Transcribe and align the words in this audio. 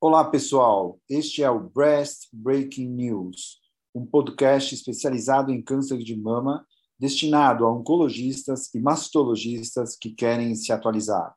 Olá, 0.00 0.24
pessoal. 0.24 0.98
Este 1.06 1.42
é 1.42 1.50
o 1.50 1.60
Breast 1.60 2.28
Breaking 2.32 2.88
News, 2.88 3.60
um 3.94 4.06
podcast 4.06 4.74
especializado 4.74 5.52
em 5.52 5.60
câncer 5.60 5.98
de 5.98 6.16
mama, 6.16 6.66
destinado 6.98 7.66
a 7.66 7.70
oncologistas 7.70 8.74
e 8.74 8.80
mastologistas 8.80 9.96
que 9.96 10.14
querem 10.14 10.54
se 10.54 10.72
atualizar. 10.72 11.34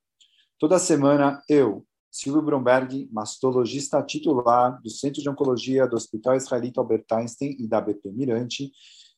Toda 0.57 0.79
semana, 0.79 1.43
eu, 1.49 1.85
Silvio 2.09 2.41
Bromberg, 2.41 3.09
mastologista 3.11 4.01
titular 4.01 4.81
do 4.81 4.89
Centro 4.89 5.21
de 5.21 5.29
Oncologia 5.29 5.85
do 5.85 5.97
Hospital 5.97 6.37
Israelita 6.37 6.79
Albert 6.79 7.05
Einstein 7.11 7.57
e 7.59 7.67
da 7.67 7.81
BP 7.81 8.09
Mirante, 8.13 8.71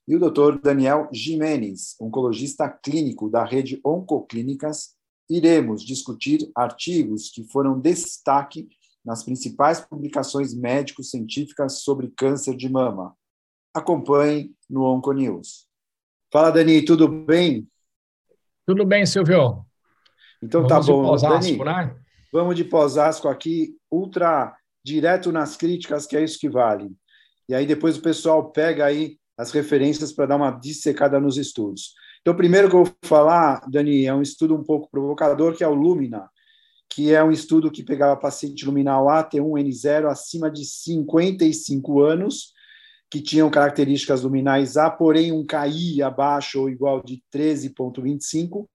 e 0.08 0.16
o 0.16 0.20
Dr. 0.20 0.60
Daniel 0.62 1.10
Jimenez, 1.12 1.96
oncologista 2.00 2.70
clínico 2.70 3.30
da 3.30 3.44
rede 3.44 3.80
Oncoclínicas, 3.84 4.96
iremos 5.30 5.84
discutir 5.84 6.52
artigos 6.56 7.30
que 7.30 7.44
foram 7.44 7.80
destaque 7.80 8.68
nas 9.04 9.24
principais 9.24 9.80
publicações 9.80 10.54
médico-científicas 10.54 11.82
sobre 11.82 12.10
câncer 12.10 12.56
de 12.56 12.70
mama. 12.70 13.16
Acompanhe 13.74 14.54
no 14.70 14.84
Onconews. 14.84 15.68
Fala, 16.32 16.52
Dani, 16.52 16.84
tudo 16.84 17.08
bem? 17.08 17.68
Tudo 18.66 18.86
bem, 18.86 19.06
Silvio. 19.06 19.66
Então 20.42 20.68
tá 20.68 20.80
vamos 20.80 20.88
tá 20.88 20.92
bom, 20.92 21.04
de 21.04 21.10
Osasco, 21.10 21.64
Dani. 21.64 21.88
Né? 21.88 22.00
Vamos 22.32 22.56
de 22.56 22.64
pós-asco 22.64 23.28
aqui, 23.28 23.78
ultra 23.90 24.56
direto 24.84 25.32
nas 25.32 25.56
críticas, 25.56 26.06
que 26.06 26.16
é 26.16 26.24
isso 26.24 26.40
que 26.40 26.50
vale. 26.50 26.92
E 27.48 27.56
aí 27.56 27.66
depois 27.66 27.98
o 27.98 28.02
pessoal 28.02 28.52
pega 28.52 28.86
aí 28.86 29.18
as 29.38 29.52
referências 29.52 30.12
para 30.12 30.26
dar 30.26 30.38
uma 30.38 30.52
dissecada 30.52 31.20
nos 31.20 31.38
estudos. 31.38 31.94
Então, 32.22 32.34
o 32.34 32.38
primeiro 32.38 32.70
que 32.70 32.76
eu 32.76 32.86
vou 32.86 32.96
falar, 33.04 33.62
Dani, 33.70 34.06
é 34.06 34.14
um 34.14 34.22
estudo 34.22 34.56
um 34.56 34.64
pouco 34.64 34.90
provocador, 34.90 35.56
que 35.56 35.64
é 35.64 35.68
o 35.68 35.74
Lumina, 35.74 36.30
que 36.90 37.14
é 37.14 37.24
um 37.24 37.32
estudo 37.32 37.70
que 37.70 37.84
pegava 37.84 38.20
paciente 38.20 38.66
luminal 38.66 39.10
A, 39.10 39.24
T1N0 39.24 40.08
acima 40.08 40.50
de 40.50 40.66
55 40.66 42.02
anos, 42.02 42.54
que 43.12 43.22
tinham 43.22 43.50
características 43.50 44.24
luminais 44.24 44.78
A, 44.78 44.90
porém 44.90 45.32
um 45.32 45.46
KI 45.46 46.02
abaixo 46.02 46.62
ou 46.62 46.70
igual 46.70 47.04
de 47.04 47.22
13,25, 47.34 48.66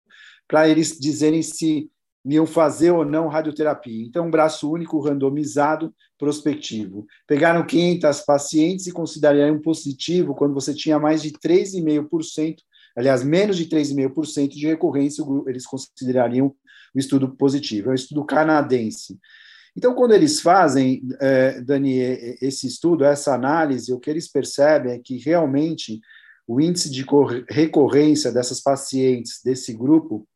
para 0.47 0.69
eles 0.69 0.99
dizerem 0.99 1.43
se 1.43 1.91
iam 2.25 2.47
fazer 2.47 2.91
ou 2.91 3.05
não 3.05 3.29
radioterapia. 3.29 4.05
Então, 4.05 4.27
um 4.27 4.31
braço 4.31 4.71
único 4.71 5.01
randomizado 5.01 5.95
prospectivo. 6.19 7.07
Pegaram 7.27 7.65
500 7.65 8.21
pacientes 8.21 8.87
e 8.87 8.93
considerariam 8.93 9.61
positivo 9.61 10.35
quando 10.35 10.55
você 10.55 10.75
tinha 10.75 10.99
mais 10.99 11.23
de 11.23 11.33
3,5%, 11.33 12.57
aliás, 12.97 13.25
menos 13.25 13.57
de 13.57 13.67
3,5% 13.67 14.49
de 14.49 14.67
recorrência, 14.67 15.25
eles 15.47 15.67
considerariam 15.67 16.55
o 16.95 16.99
estudo 16.99 17.35
positivo. 17.37 17.89
É 17.89 17.93
um 17.93 17.95
estudo 17.95 18.25
canadense. 18.25 19.19
Então, 19.77 19.95
quando 19.95 20.13
eles 20.13 20.41
fazem, 20.41 21.03
eh, 21.21 21.61
Dani, 21.63 21.97
esse 22.43 22.67
estudo, 22.67 23.05
essa 23.05 23.35
análise, 23.35 23.93
o 23.93 24.01
que 24.01 24.11
eles 24.11 24.29
percebem 24.29 24.93
é 24.93 24.99
que 24.99 25.17
realmente 25.17 26.01
o 26.47 26.61
índice 26.61 26.91
de 26.91 27.07
recorrência 27.49 28.33
dessas 28.33 28.61
pacientes 28.61 29.41
desse 29.45 29.73
grupo 29.73 30.27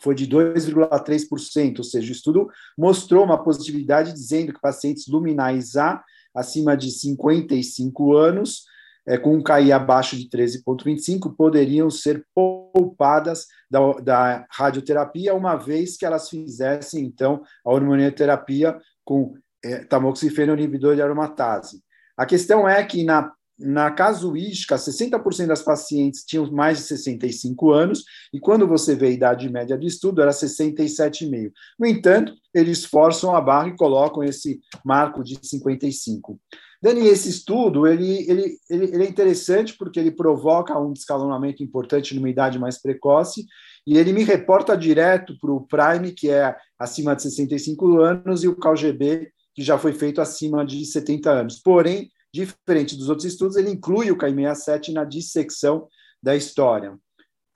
foi 0.00 0.14
de 0.14 0.26
2,3%, 0.26 1.78
ou 1.78 1.84
seja, 1.84 2.08
o 2.08 2.12
estudo 2.12 2.48
mostrou 2.76 3.24
uma 3.24 3.42
positividade 3.42 4.12
dizendo 4.12 4.52
que 4.52 4.60
pacientes 4.60 5.06
luminais 5.06 5.76
A 5.76 6.02
acima 6.34 6.76
de 6.76 6.90
55 6.90 8.14
anos 8.14 8.64
é, 9.06 9.16
com 9.16 9.36
um 9.36 9.42
KI 9.42 9.72
abaixo 9.72 10.16
de 10.16 10.28
13,25, 10.28 11.34
poderiam 11.36 11.88
ser 11.88 12.26
poupadas 12.34 13.46
da, 13.70 13.92
da, 14.00 14.46
radioterapia, 14.50 15.34
uma 15.34 15.54
vez 15.54 15.96
que 15.96 16.04
elas 16.04 16.28
fizessem, 16.28 17.04
então, 17.04 17.42
a 17.64 17.70
hormonioterapia 17.70 18.76
com 19.04 19.34
é, 19.64 19.84
tamoxifeno 19.84 20.54
inibidor 20.54 20.96
de 20.96 21.02
aromatase. 21.02 21.82
A 22.16 22.26
questão 22.26 22.68
é 22.68 22.82
que, 22.82 23.04
na, 23.04 23.32
na 23.58 23.90
casuística, 23.90 24.76
60% 24.76 25.46
das 25.46 25.62
pacientes 25.62 26.24
tinham 26.24 26.50
mais 26.52 26.78
de 26.78 26.84
65 26.84 27.72
anos, 27.72 28.04
e 28.32 28.38
quando 28.38 28.66
você 28.66 28.94
vê 28.94 29.06
a 29.06 29.10
idade 29.10 29.50
média 29.50 29.78
de 29.78 29.86
estudo, 29.86 30.20
era 30.20 30.30
67,5. 30.30 31.50
No 31.78 31.86
entanto, 31.86 32.34
eles 32.52 32.84
forçam 32.84 33.34
a 33.34 33.40
barra 33.40 33.68
e 33.68 33.76
colocam 33.76 34.22
esse 34.22 34.60
marco 34.84 35.24
de 35.24 35.38
55. 35.42 36.38
Dani, 36.82 37.06
esse 37.06 37.30
estudo 37.30 37.86
ele, 37.86 38.30
ele, 38.30 38.58
ele, 38.68 39.02
é 39.02 39.08
interessante 39.08 39.74
porque 39.76 39.98
ele 39.98 40.10
provoca 40.10 40.78
um 40.78 40.92
descalonamento 40.92 41.62
importante 41.62 42.14
numa 42.14 42.28
idade 42.28 42.58
mais 42.58 42.80
precoce 42.80 43.46
e 43.86 43.96
ele 43.96 44.12
me 44.12 44.22
reporta 44.22 44.76
direto 44.76 45.38
para 45.40 45.52
o 45.52 45.66
Prime, 45.66 46.12
que 46.12 46.28
é 46.28 46.54
acima 46.78 47.16
de 47.16 47.22
65 47.22 48.00
anos, 48.00 48.44
e 48.44 48.48
o 48.48 48.56
CalGB, 48.56 49.30
que 49.54 49.62
já 49.62 49.78
foi 49.78 49.92
feito 49.92 50.20
acima 50.20 50.66
de 50.66 50.84
70 50.84 51.30
anos. 51.30 51.60
Porém, 51.62 52.10
diferente 52.36 52.96
dos 52.96 53.08
outros 53.08 53.26
estudos, 53.26 53.56
ele 53.56 53.70
inclui 53.70 54.10
o 54.10 54.18
CAI67 54.18 54.92
na 54.92 55.04
dissecção 55.04 55.88
da 56.22 56.36
história. 56.36 56.96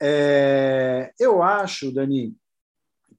É, 0.01 1.11
eu 1.19 1.43
acho, 1.43 1.93
Dani, 1.93 2.35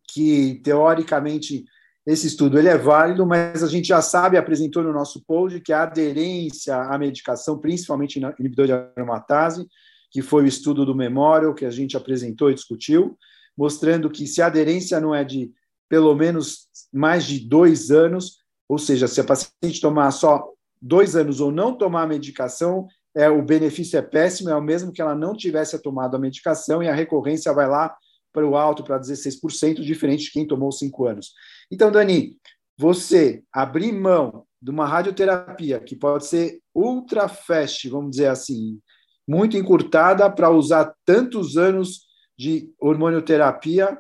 que 0.08 0.60
teoricamente 0.64 1.64
esse 2.04 2.26
estudo 2.26 2.58
ele 2.58 2.68
é 2.68 2.76
válido, 2.76 3.24
mas 3.24 3.62
a 3.62 3.68
gente 3.68 3.86
já 3.86 4.02
sabe, 4.02 4.36
apresentou 4.36 4.82
no 4.82 4.92
nosso 4.92 5.24
post, 5.24 5.60
que 5.60 5.72
a 5.72 5.84
aderência 5.84 6.76
à 6.76 6.98
medicação, 6.98 7.58
principalmente 7.58 8.20
inibidor 8.38 8.66
de 8.66 8.72
aromatase, 8.72 9.64
que 10.10 10.20
foi 10.20 10.42
o 10.42 10.46
estudo 10.46 10.84
do 10.84 10.96
Memorial, 10.96 11.54
que 11.54 11.64
a 11.64 11.70
gente 11.70 11.96
apresentou 11.96 12.50
e 12.50 12.54
discutiu, 12.54 13.16
mostrando 13.56 14.10
que 14.10 14.26
se 14.26 14.42
a 14.42 14.46
aderência 14.46 15.00
não 15.00 15.14
é 15.14 15.22
de 15.22 15.52
pelo 15.88 16.14
menos 16.14 16.68
mais 16.92 17.24
de 17.24 17.38
dois 17.38 17.90
anos, 17.90 18.38
ou 18.68 18.78
seja, 18.78 19.06
se 19.06 19.20
a 19.20 19.24
paciente 19.24 19.80
tomar 19.80 20.10
só 20.10 20.52
dois 20.82 21.14
anos 21.14 21.40
ou 21.40 21.52
não 21.52 21.76
tomar 21.76 22.02
a 22.02 22.06
medicação, 22.06 22.88
é, 23.14 23.30
o 23.30 23.42
benefício 23.42 23.98
é 23.98 24.02
péssimo, 24.02 24.50
é 24.50 24.56
o 24.56 24.62
mesmo 24.62 24.92
que 24.92 25.00
ela 25.00 25.14
não 25.14 25.34
tivesse 25.34 25.80
tomado 25.80 26.16
a 26.16 26.20
medicação 26.20 26.82
e 26.82 26.88
a 26.88 26.94
recorrência 26.94 27.52
vai 27.52 27.68
lá 27.68 27.94
para 28.32 28.46
o 28.46 28.56
alto, 28.56 28.82
para 28.82 28.98
16%, 28.98 29.82
diferente 29.82 30.24
de 30.24 30.32
quem 30.32 30.46
tomou 30.46 30.72
cinco 30.72 31.06
anos. 31.06 31.32
Então, 31.70 31.92
Dani, 31.92 32.36
você 32.76 33.42
abrir 33.52 33.92
mão 33.92 34.44
de 34.60 34.70
uma 34.70 34.86
radioterapia 34.86 35.78
que 35.80 35.94
pode 35.94 36.26
ser 36.26 36.60
ultra 36.74 37.28
fast, 37.28 37.88
vamos 37.88 38.12
dizer 38.12 38.28
assim, 38.28 38.80
muito 39.28 39.56
encurtada 39.56 40.30
para 40.30 40.50
usar 40.50 40.94
tantos 41.04 41.56
anos 41.56 42.06
de 42.38 42.72
hormonioterapia, 42.80 43.98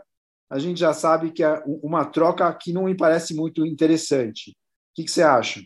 a 0.50 0.58
gente 0.58 0.80
já 0.80 0.92
sabe 0.92 1.30
que 1.30 1.44
é 1.44 1.62
uma 1.82 2.04
troca 2.04 2.52
que 2.54 2.72
não 2.72 2.84
me 2.84 2.96
parece 2.96 3.34
muito 3.34 3.64
interessante. 3.66 4.50
O 4.50 4.54
que, 4.94 5.04
que 5.04 5.10
você 5.10 5.22
acha? 5.22 5.60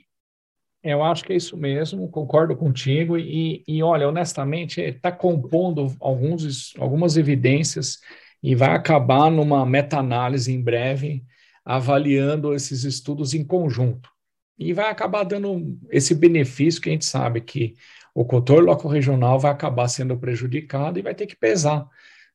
Eu 0.89 1.03
acho 1.03 1.25
que 1.25 1.33
é 1.33 1.37
isso 1.37 1.57
mesmo, 1.57 2.09
concordo 2.09 2.57
contigo. 2.57 3.19
E, 3.19 3.65
e 3.67 3.83
olha, 3.83 4.09
honestamente, 4.09 4.81
está 4.81 5.11
compondo 5.11 5.93
alguns, 5.99 6.73
algumas 6.79 7.17
evidências 7.17 7.99
e 8.41 8.55
vai 8.55 8.71
acabar 8.71 9.29
numa 9.29 9.67
meta-análise 9.67 10.53
em 10.53 10.63
breve, 10.63 11.25
avaliando 11.65 12.55
esses 12.55 12.85
estudos 12.85 13.35
em 13.35 13.45
conjunto. 13.45 14.09
E 14.57 14.73
vai 14.73 14.89
acabar 14.89 15.25
dando 15.25 15.77
esse 15.91 16.15
benefício 16.15 16.81
que 16.81 16.89
a 16.89 16.93
gente 16.93 17.05
sabe 17.05 17.41
que 17.41 17.75
o 18.15 18.25
controle 18.25 18.65
local-regional 18.67 19.41
vai 19.41 19.51
acabar 19.51 19.89
sendo 19.89 20.17
prejudicado 20.17 21.01
e 21.01 21.03
vai 21.03 21.17
ter 21.17 21.27
que 21.27 21.37
pesar, 21.37 21.85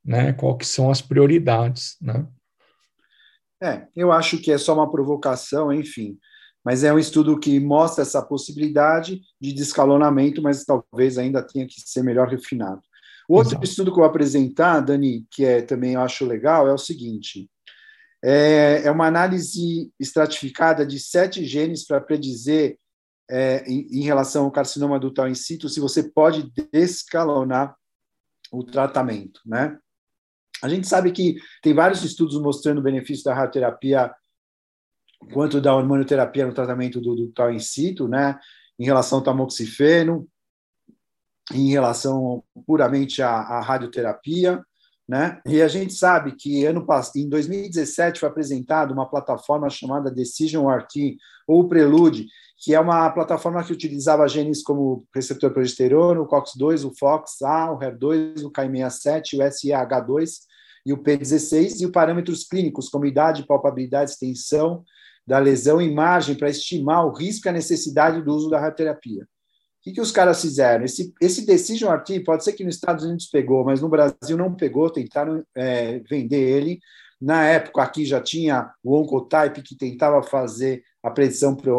né, 0.03 0.33
qual 0.33 0.57
que 0.57 0.65
são 0.65 0.91
as 0.91 1.01
prioridades, 1.01 1.95
né? 2.01 2.27
É, 3.63 3.87
eu 3.95 4.11
acho 4.11 4.39
que 4.39 4.51
é 4.51 4.57
só 4.57 4.73
uma 4.73 4.91
provocação, 4.91 5.71
enfim, 5.71 6.17
mas 6.63 6.83
é 6.83 6.93
um 6.93 6.99
estudo 6.99 7.39
que 7.39 7.59
mostra 7.59 8.03
essa 8.03 8.21
possibilidade 8.21 9.21
de 9.39 9.53
descalonamento, 9.53 10.41
mas 10.41 10.63
talvez 10.63 11.17
ainda 11.17 11.41
tenha 11.41 11.65
que 11.67 11.81
ser 11.81 12.03
melhor 12.03 12.27
refinado. 12.27 12.81
O 13.27 13.35
outro 13.35 13.53
Exato. 13.53 13.65
estudo 13.65 13.91
que 13.91 13.93
eu 13.93 14.01
vou 14.01 14.05
apresentar, 14.05 14.81
Dani, 14.81 15.25
que 15.31 15.45
é, 15.45 15.61
também 15.61 15.93
eu 15.93 16.01
acho 16.01 16.25
legal, 16.25 16.67
é 16.67 16.73
o 16.73 16.77
seguinte: 16.77 17.49
é, 18.23 18.83
é 18.83 18.91
uma 18.91 19.07
análise 19.07 19.91
estratificada 19.99 20.85
de 20.85 20.99
sete 20.99 21.45
genes 21.45 21.85
para 21.85 22.01
predizer, 22.01 22.77
é, 23.29 23.63
em, 23.65 23.87
em, 23.99 24.03
relação 24.03 24.45
ao 24.45 24.51
carcinoma 24.51 24.99
ductal 24.99 25.29
in 25.29 25.35
situ, 25.35 25.69
se 25.69 25.79
você 25.79 26.03
pode 26.03 26.51
descalonar 26.71 27.75
o 28.51 28.63
tratamento, 28.63 29.39
né? 29.45 29.77
A 30.61 30.69
gente 30.69 30.87
sabe 30.87 31.11
que 31.11 31.37
tem 31.61 31.73
vários 31.73 32.03
estudos 32.03 32.39
mostrando 32.39 32.79
o 32.79 32.83
benefício 32.83 33.23
da 33.23 33.33
radioterapia 33.33 34.13
quanto 35.33 35.61
da 35.61 35.75
hormonioterapia 35.75 36.45
no 36.45 36.53
tratamento 36.53 36.99
do 36.99 37.15
ductal 37.15 37.51
in 37.51 37.59
situ, 37.59 38.07
né? 38.07 38.39
Em 38.79 38.85
relação 38.85 39.19
ao 39.19 39.23
tamoxifeno, 39.23 40.27
em 41.53 41.69
relação 41.69 42.43
puramente 42.65 43.21
à, 43.21 43.29
à 43.29 43.61
radioterapia, 43.61 44.63
né? 45.07 45.41
E 45.45 45.61
a 45.61 45.67
gente 45.67 45.93
sabe 45.93 46.35
que 46.35 46.65
ano 46.65 46.85
em 47.15 47.27
2017 47.27 48.19
foi 48.19 48.29
apresentada 48.29 48.93
uma 48.93 49.09
plataforma 49.09 49.69
chamada 49.69 50.09
Decision 50.09 50.69
RT 50.69 51.17
ou 51.47 51.67
Prelude, 51.67 52.27
que 52.57 52.73
é 52.73 52.79
uma 52.79 53.09
plataforma 53.09 53.63
que 53.63 53.73
utilizava 53.73 54.27
genes 54.27 54.63
como 54.63 55.05
receptor 55.13 55.51
progesterona, 55.51 56.21
o 56.21 56.27
COX-2, 56.27 56.87
o 56.87 56.95
FOX-A, 56.97 57.71
o 57.71 57.79
HER2, 57.79 58.45
o 58.45 58.51
Ki67 58.51 59.33
e 59.33 59.37
o 59.37 59.41
SEH2, 59.41 60.29
e 60.85 60.93
o 60.93 60.97
P16, 60.97 61.81
e 61.81 61.85
os 61.85 61.91
parâmetros 61.91 62.43
clínicos, 62.43 62.87
como 62.87 63.05
idade, 63.05 63.45
palpabilidade, 63.45 64.11
extensão 64.11 64.83
da 65.31 65.39
lesão 65.39 65.81
e 65.81 65.89
margem 65.89 66.35
para 66.35 66.49
estimar 66.49 67.05
o 67.05 67.13
risco 67.13 67.47
e 67.47 67.49
a 67.49 67.53
necessidade 67.53 68.21
do 68.21 68.35
uso 68.35 68.49
da 68.49 68.59
radioterapia. 68.59 69.23
O 69.23 69.27
que, 69.81 69.93
que 69.93 70.01
os 70.01 70.11
caras 70.11 70.41
fizeram? 70.41 70.83
Esse, 70.83 71.13
esse 71.21 71.45
Decision 71.45 71.89
RT, 71.89 72.19
pode 72.25 72.43
ser 72.43 72.51
que 72.51 72.65
nos 72.65 72.75
Estados 72.75 73.05
Unidos 73.05 73.27
pegou, 73.27 73.63
mas 73.63 73.79
no 73.79 73.87
Brasil 73.87 74.35
não 74.35 74.53
pegou, 74.53 74.89
tentaram 74.89 75.41
é, 75.55 75.99
vender 75.99 76.35
ele. 76.37 76.81
Na 77.19 77.45
época, 77.45 77.81
aqui 77.81 78.03
já 78.03 78.19
tinha 78.19 78.73
o 78.83 78.93
Oncotype, 78.93 79.61
que 79.61 79.73
tentava 79.73 80.21
fazer 80.21 80.83
a 81.01 81.09
predição 81.09 81.55
para 81.55 81.71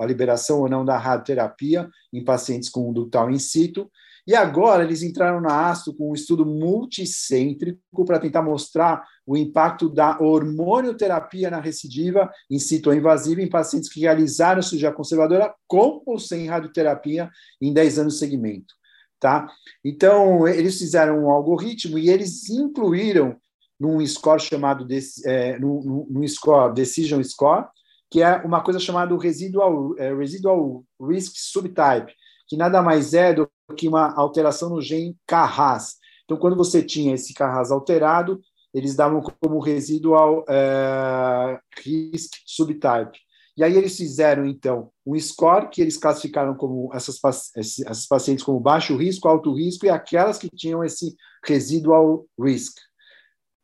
a 0.00 0.04
liberação 0.04 0.60
ou 0.60 0.68
não 0.68 0.84
da 0.84 0.98
radioterapia 0.98 1.88
em 2.12 2.22
pacientes 2.22 2.68
com 2.68 2.92
ductal 2.92 3.30
in 3.30 3.38
situ. 3.38 3.90
E 4.28 4.34
agora 4.34 4.84
eles 4.84 5.02
entraram 5.02 5.40
na 5.40 5.70
ASTO 5.70 5.94
com 5.94 6.10
um 6.10 6.14
estudo 6.14 6.44
multicêntrico 6.44 8.04
para 8.04 8.18
tentar 8.18 8.42
mostrar 8.42 9.02
o 9.26 9.34
impacto 9.34 9.88
da 9.88 10.18
hormonioterapia 10.20 11.48
na 11.48 11.58
recidiva 11.58 12.30
in 12.50 12.58
situ 12.58 12.92
invasiva 12.92 13.40
em 13.40 13.48
pacientes 13.48 13.88
que 13.88 14.00
realizaram 14.00 14.60
cirurgia 14.60 14.92
conservadora 14.92 15.54
com 15.66 16.02
ou 16.04 16.18
sem 16.18 16.46
radioterapia 16.46 17.30
em 17.58 17.72
10 17.72 18.00
anos 18.00 18.12
de 18.14 18.18
segmento. 18.18 18.74
Tá? 19.18 19.50
Então, 19.82 20.46
eles 20.46 20.78
fizeram 20.78 21.24
um 21.24 21.30
algoritmo 21.30 21.98
e 21.98 22.10
eles 22.10 22.50
incluíram 22.50 23.34
num 23.80 24.06
score 24.06 24.42
chamado, 24.42 24.84
de, 24.84 24.98
é, 25.24 25.58
num, 25.58 26.06
num 26.10 26.28
score, 26.28 26.74
Decision 26.74 27.22
Score, 27.22 27.64
que 28.10 28.22
é 28.22 28.36
uma 28.44 28.62
coisa 28.62 28.78
chamada 28.78 29.16
Residual, 29.16 29.96
é, 29.96 30.14
residual 30.14 30.84
Risk 31.00 31.32
Subtype, 31.34 32.12
que 32.46 32.58
nada 32.58 32.82
mais 32.82 33.14
é 33.14 33.32
do 33.32 33.48
que 33.76 33.88
uma 33.88 34.14
alteração 34.14 34.70
no 34.70 34.80
gene 34.80 35.16
Carras. 35.26 35.96
Então, 36.24 36.36
quando 36.36 36.56
você 36.56 36.82
tinha 36.82 37.14
esse 37.14 37.34
Carras 37.34 37.70
alterado, 37.70 38.40
eles 38.72 38.94
davam 38.94 39.22
como 39.40 39.60
residual 39.60 40.40
uh, 40.40 41.58
risk 41.82 42.32
subtype. 42.46 43.18
E 43.56 43.64
aí 43.64 43.76
eles 43.76 43.96
fizeram, 43.96 44.46
então, 44.46 44.92
um 45.04 45.18
score 45.18 45.68
que 45.68 45.82
eles 45.82 45.96
classificaram 45.96 46.54
como 46.54 46.90
essas, 46.94 47.18
essas 47.56 48.06
pacientes 48.06 48.44
como 48.44 48.60
baixo 48.60 48.96
risco, 48.96 49.26
alto 49.26 49.52
risco 49.52 49.84
e 49.84 49.90
aquelas 49.90 50.38
que 50.38 50.48
tinham 50.48 50.84
esse 50.84 51.16
residual 51.44 52.24
risk. 52.38 52.76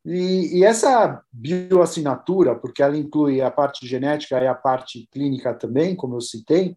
E, 0.04 0.58
e, 0.58 0.64
essa 0.64 1.22
bioassinatura, 1.32 2.54
porque 2.58 2.82
ela 2.82 2.96
inclui 2.96 3.40
a 3.40 3.50
parte 3.50 3.86
genética 3.86 4.38
e 4.42 4.46
a 4.46 4.54
parte 4.54 5.08
clínica 5.10 5.54
também, 5.54 5.94
como 5.96 6.16
eu 6.16 6.20
citei, 6.20 6.76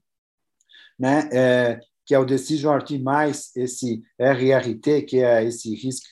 né, 0.97 1.27
é, 1.33 1.79
que 2.07 2.15
é 2.15 2.19
o 2.19 2.25
Decision 2.25 2.73
RT 2.77 2.99
mais 2.99 3.51
esse 3.55 4.01
RRT, 4.17 5.01
que 5.03 5.19
é 5.19 5.43
esse 5.43 5.75
RISC, 5.75 6.05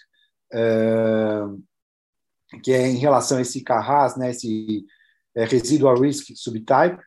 uh, 0.54 1.64
que 2.62 2.74
é 2.74 2.86
em 2.86 2.98
relação 2.98 3.38
a 3.38 3.42
esse 3.42 3.64
CARRAS, 3.64 4.18
né, 4.18 4.32
esse 4.32 4.86
é, 5.34 5.46
Residual 5.46 6.00
Risk 6.00 6.36
Subtype, 6.36 7.00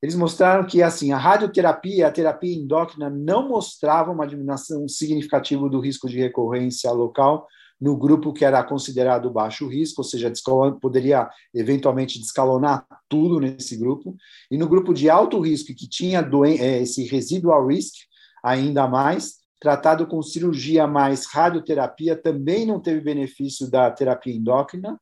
eles 0.00 0.14
mostraram 0.14 0.64
que 0.64 0.80
assim 0.80 1.10
a 1.10 1.18
radioterapia 1.18 2.06
a 2.06 2.12
terapia 2.12 2.54
endócrina 2.54 3.10
não 3.10 3.48
mostravam 3.48 4.14
uma 4.14 4.26
diminuição 4.26 4.86
significativa 4.88 5.68
do 5.68 5.80
risco 5.80 6.08
de 6.08 6.18
recorrência 6.18 6.90
local 6.92 7.48
no 7.80 7.96
grupo 7.96 8.32
que 8.32 8.44
era 8.44 8.62
considerado 8.64 9.30
baixo 9.30 9.68
risco, 9.68 10.00
ou 10.00 10.04
seja, 10.04 10.32
poderia 10.80 11.28
eventualmente 11.54 12.18
descalonar 12.18 12.84
tudo 13.08 13.38
nesse 13.38 13.76
grupo, 13.76 14.16
e 14.50 14.56
no 14.56 14.68
grupo 14.68 14.92
de 14.92 15.08
alto 15.08 15.38
risco, 15.40 15.72
que 15.74 15.88
tinha 15.88 16.28
é, 16.58 16.82
esse 16.82 17.04
residual 17.04 17.66
risk, 17.66 17.94
ainda 18.42 18.86
mais, 18.86 19.38
tratado 19.60 20.06
com 20.06 20.22
cirurgia 20.22 20.86
mais 20.86 21.26
radioterapia, 21.26 22.16
também 22.16 22.64
não 22.64 22.80
teve 22.80 23.00
benefício 23.00 23.70
da 23.70 23.90
terapia 23.90 24.34
endócrina. 24.34 24.98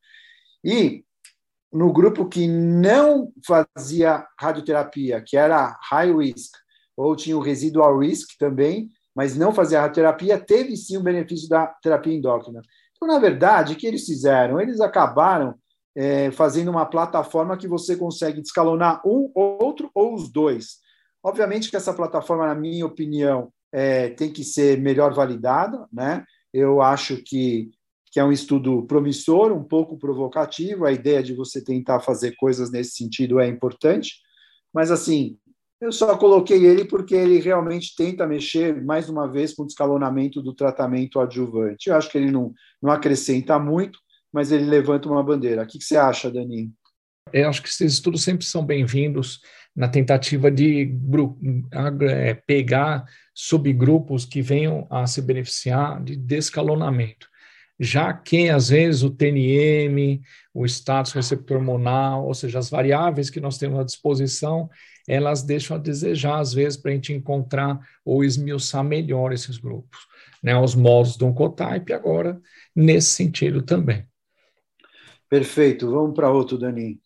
E 0.63 1.03
no 1.71 1.91
grupo 1.91 2.27
que 2.27 2.47
não 2.47 3.31
fazia 3.45 4.25
radioterapia, 4.39 5.21
que 5.21 5.37
era 5.37 5.77
high 5.91 6.15
risk, 6.15 6.53
ou 6.95 7.15
tinha 7.15 7.37
o 7.37 7.41
residual 7.41 7.99
risk 7.99 8.29
também, 8.39 8.89
mas 9.15 9.35
não 9.35 9.53
fazia 9.53 9.81
radioterapia, 9.81 10.39
teve 10.39 10.75
sim 10.75 10.97
o 10.97 11.03
benefício 11.03 11.47
da 11.49 11.67
terapia 11.67 12.13
endócrina. 12.13 12.61
Então, 12.95 13.07
na 13.07 13.19
verdade, 13.19 13.73
o 13.73 13.75
que 13.75 13.85
eles 13.85 14.05
fizeram? 14.05 14.59
Eles 14.59 14.81
acabaram 14.81 15.55
é, 15.95 16.31
fazendo 16.31 16.69
uma 16.69 16.85
plataforma 16.85 17.57
que 17.57 17.67
você 17.67 17.95
consegue 17.95 18.41
descalonar 18.41 19.01
um, 19.05 19.31
outro 19.35 19.89
ou 19.93 20.13
os 20.13 20.31
dois. 20.31 20.77
Obviamente 21.27 21.69
que 21.69 21.75
essa 21.75 21.93
plataforma, 21.93 22.47
na 22.47 22.55
minha 22.55 22.85
opinião, 22.85 23.51
é, 23.69 24.11
tem 24.11 24.31
que 24.31 24.45
ser 24.45 24.79
melhor 24.79 25.13
validada, 25.13 25.85
né? 25.91 26.23
Eu 26.53 26.81
acho 26.81 27.17
que, 27.17 27.69
que 28.13 28.17
é 28.17 28.23
um 28.23 28.31
estudo 28.31 28.83
promissor, 28.87 29.51
um 29.51 29.61
pouco 29.61 29.97
provocativo, 29.99 30.85
a 30.85 30.91
ideia 30.93 31.21
de 31.21 31.33
você 31.33 31.61
tentar 31.61 31.99
fazer 31.99 32.33
coisas 32.37 32.71
nesse 32.71 32.91
sentido 32.91 33.41
é 33.41 33.47
importante, 33.47 34.21
mas 34.73 34.89
assim, 34.89 35.37
eu 35.81 35.91
só 35.91 36.17
coloquei 36.17 36.65
ele 36.65 36.85
porque 36.85 37.13
ele 37.13 37.41
realmente 37.41 37.93
tenta 37.97 38.25
mexer, 38.25 38.81
mais 38.85 39.09
uma 39.09 39.29
vez, 39.29 39.53
com 39.53 39.63
o 39.63 39.67
descalonamento 39.67 40.41
do 40.41 40.55
tratamento 40.55 41.19
adjuvante. 41.19 41.89
Eu 41.89 41.97
acho 41.97 42.09
que 42.09 42.17
ele 42.17 42.31
não, 42.31 42.53
não 42.81 42.89
acrescenta 42.89 43.59
muito, 43.59 43.99
mas 44.31 44.49
ele 44.49 44.63
levanta 44.63 45.09
uma 45.09 45.21
bandeira. 45.21 45.63
O 45.63 45.67
que, 45.67 45.77
que 45.77 45.83
você 45.83 45.97
acha, 45.97 46.31
Dani? 46.31 46.71
Eu 47.33 47.49
acho 47.49 47.61
que 47.61 47.69
esses 47.69 47.93
estudos 47.93 48.23
sempre 48.23 48.45
são 48.45 48.65
bem-vindos 48.65 49.41
na 49.75 49.87
tentativa 49.87 50.49
de 50.49 50.91
é, 52.09 52.33
pegar 52.33 53.05
subgrupos 53.33 54.25
que 54.25 54.41
venham 54.41 54.87
a 54.89 55.05
se 55.05 55.21
beneficiar 55.21 56.03
de 56.03 56.15
descalonamento, 56.15 57.27
já 57.79 58.11
que, 58.11 58.49
às 58.49 58.69
vezes, 58.69 59.03
o 59.03 59.11
TNM, 59.11 60.21
o 60.53 60.65
status 60.65 61.13
receptor 61.13 61.57
hormonal, 61.57 62.25
ou 62.25 62.33
seja, 62.33 62.57
as 62.57 62.69
variáveis 62.69 63.29
que 63.29 63.39
nós 63.39 63.57
temos 63.57 63.79
à 63.79 63.83
disposição, 63.83 64.69
elas 65.07 65.43
deixam 65.43 65.77
a 65.77 65.79
desejar, 65.79 66.39
às 66.39 66.53
vezes, 66.53 66.77
para 66.77 66.91
a 66.91 66.93
gente 66.95 67.13
encontrar 67.13 67.79
ou 68.03 68.23
esmiuçar 68.23 68.83
melhor 68.83 69.31
esses 69.31 69.57
grupos. 69.57 69.99
Né, 70.41 70.57
os 70.57 70.75
modos 70.75 71.17
do 71.17 71.25
Oncotype, 71.25 71.93
agora, 71.93 72.39
nesse 72.75 73.09
sentido 73.09 73.61
também. 73.61 74.05
Perfeito. 75.29 75.89
Vamos 75.91 76.15
para 76.15 76.31
outro, 76.31 76.57
Dani. 76.57 76.99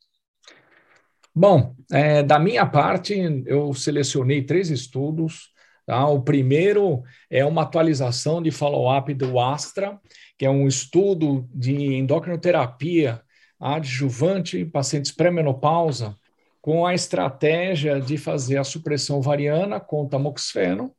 Bom, 1.33 1.75
é, 1.91 2.21
da 2.21 2.37
minha 2.37 2.65
parte, 2.65 3.15
eu 3.45 3.73
selecionei 3.73 4.43
três 4.43 4.69
estudos. 4.69 5.49
Tá? 5.85 6.05
O 6.07 6.21
primeiro 6.21 7.03
é 7.29 7.45
uma 7.45 7.63
atualização 7.63 8.41
de 8.41 8.51
follow-up 8.51 9.13
do 9.13 9.39
Astra, 9.39 9.99
que 10.37 10.45
é 10.45 10.49
um 10.49 10.67
estudo 10.67 11.47
de 11.53 11.95
endocrinoterapia 11.95 13.21
adjuvante 13.59 14.57
em 14.57 14.69
pacientes 14.69 15.11
pré-menopausa, 15.11 16.15
com 16.61 16.85
a 16.85 16.93
estratégia 16.93 17.99
de 17.99 18.17
fazer 18.17 18.57
a 18.57 18.63
supressão 18.63 19.17
ovariana 19.17 19.79
com 19.79 20.07
tamoxifeno 20.07 20.93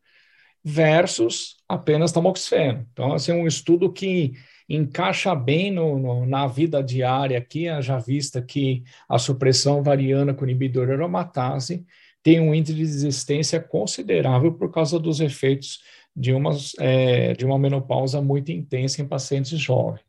versus 0.64 1.56
apenas 1.68 2.12
tamoxifeno. 2.12 2.86
Então, 2.92 3.12
assim, 3.12 3.32
é 3.32 3.34
um 3.34 3.46
estudo 3.46 3.92
que 3.92 4.32
encaixa 4.68 5.34
bem 5.34 5.70
no, 5.70 5.98
no, 5.98 6.26
na 6.26 6.46
vida 6.46 6.82
diária 6.82 7.38
aqui, 7.38 7.66
já 7.80 7.98
vista 7.98 8.40
que 8.42 8.82
a 9.08 9.18
supressão 9.18 9.80
ovariana 9.80 10.34
com 10.34 10.44
inibidor 10.44 10.90
aromatase 10.90 11.84
tem 12.22 12.40
um 12.40 12.54
índice 12.54 12.74
de 12.74 12.82
resistência 12.82 13.60
considerável 13.60 14.52
por 14.52 14.70
causa 14.70 14.98
dos 14.98 15.20
efeitos 15.20 15.80
de 16.14 16.32
uma, 16.32 16.50
é, 16.78 17.32
de 17.34 17.44
uma 17.44 17.58
menopausa 17.58 18.20
muito 18.20 18.52
intensa 18.52 19.02
em 19.02 19.08
pacientes 19.08 19.58
jovens. 19.58 20.02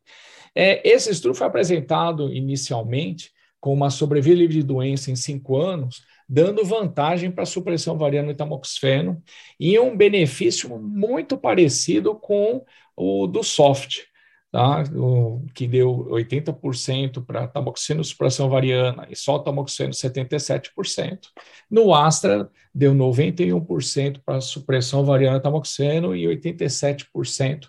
É, 0.55 0.87
esse 0.87 1.09
estudo 1.09 1.33
foi 1.33 1.47
apresentado 1.47 2.31
inicialmente 2.31 3.31
com 3.59 3.73
uma 3.73 3.89
sobrevida 3.89 4.45
de 4.47 4.61
doença 4.61 5.09
em 5.09 5.15
cinco 5.15 5.57
anos, 5.57 6.03
dando 6.27 6.65
vantagem 6.65 7.31
para 7.31 7.43
a 7.43 7.47
supressão 7.47 7.95
ovariana 7.95 8.31
e 8.31 8.35
tamoxifeno, 8.35 9.21
e 9.59 9.79
um 9.79 9.95
benefício 9.95 10.77
muito 10.77 11.37
parecido 11.37 12.13
com 12.15 12.63
o 12.95 13.25
do 13.25 13.41
SOFT, 13.41 14.03
tá? 14.53 14.83
o, 14.95 15.43
que 15.51 15.67
deu 15.67 16.05
80% 16.11 17.25
para 17.25 17.47
tamoxifeno 17.47 18.03
supressão 18.03 18.45
ovariana 18.45 19.07
e 19.09 19.15
só 19.15 19.39
tamoxifeno 19.39 19.91
77%. 19.91 21.19
No 21.69 21.91
Astra, 21.91 22.47
deu 22.73 22.93
91% 22.93 24.21
para 24.23 24.39
supressão 24.39 24.99
ovariana 24.99 25.39
tamoxifeno 25.39 26.15
e 26.15 26.25
87% 26.25 27.67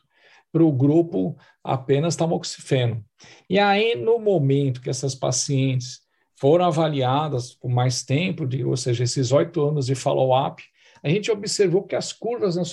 para 0.52 0.62
o 0.62 0.70
grupo 0.70 1.38
apenas 1.64 2.16
tamoxifeno. 2.16 3.02
E 3.48 3.58
aí, 3.58 3.94
no 3.96 4.18
momento 4.18 4.82
que 4.82 4.90
essas 4.90 5.14
pacientes 5.14 6.00
foram 6.36 6.66
avaliadas 6.66 7.54
por 7.54 7.70
mais 7.70 8.02
tempo, 8.02 8.46
de, 8.46 8.62
ou 8.62 8.76
seja, 8.76 9.04
esses 9.04 9.32
oito 9.32 9.66
anos 9.66 9.86
de 9.86 9.94
follow-up, 9.94 10.62
a 11.04 11.08
gente 11.10 11.30
observou 11.30 11.82
que 11.82 11.94
as 11.94 12.14
curvas 12.14 12.56
na 12.56 12.64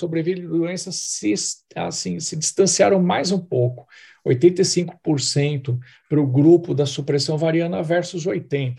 doenças 0.48 0.96
se, 0.96 1.34
assim, 1.76 2.18
se 2.18 2.34
distanciaram 2.34 2.98
mais 2.98 3.30
um 3.30 3.38
pouco, 3.38 3.86
85% 4.26 5.78
para 6.08 6.18
o 6.18 6.26
grupo 6.26 6.74
da 6.74 6.86
supressão 6.86 7.34
ovariana 7.34 7.82
versus 7.82 8.26
80%. 8.26 8.78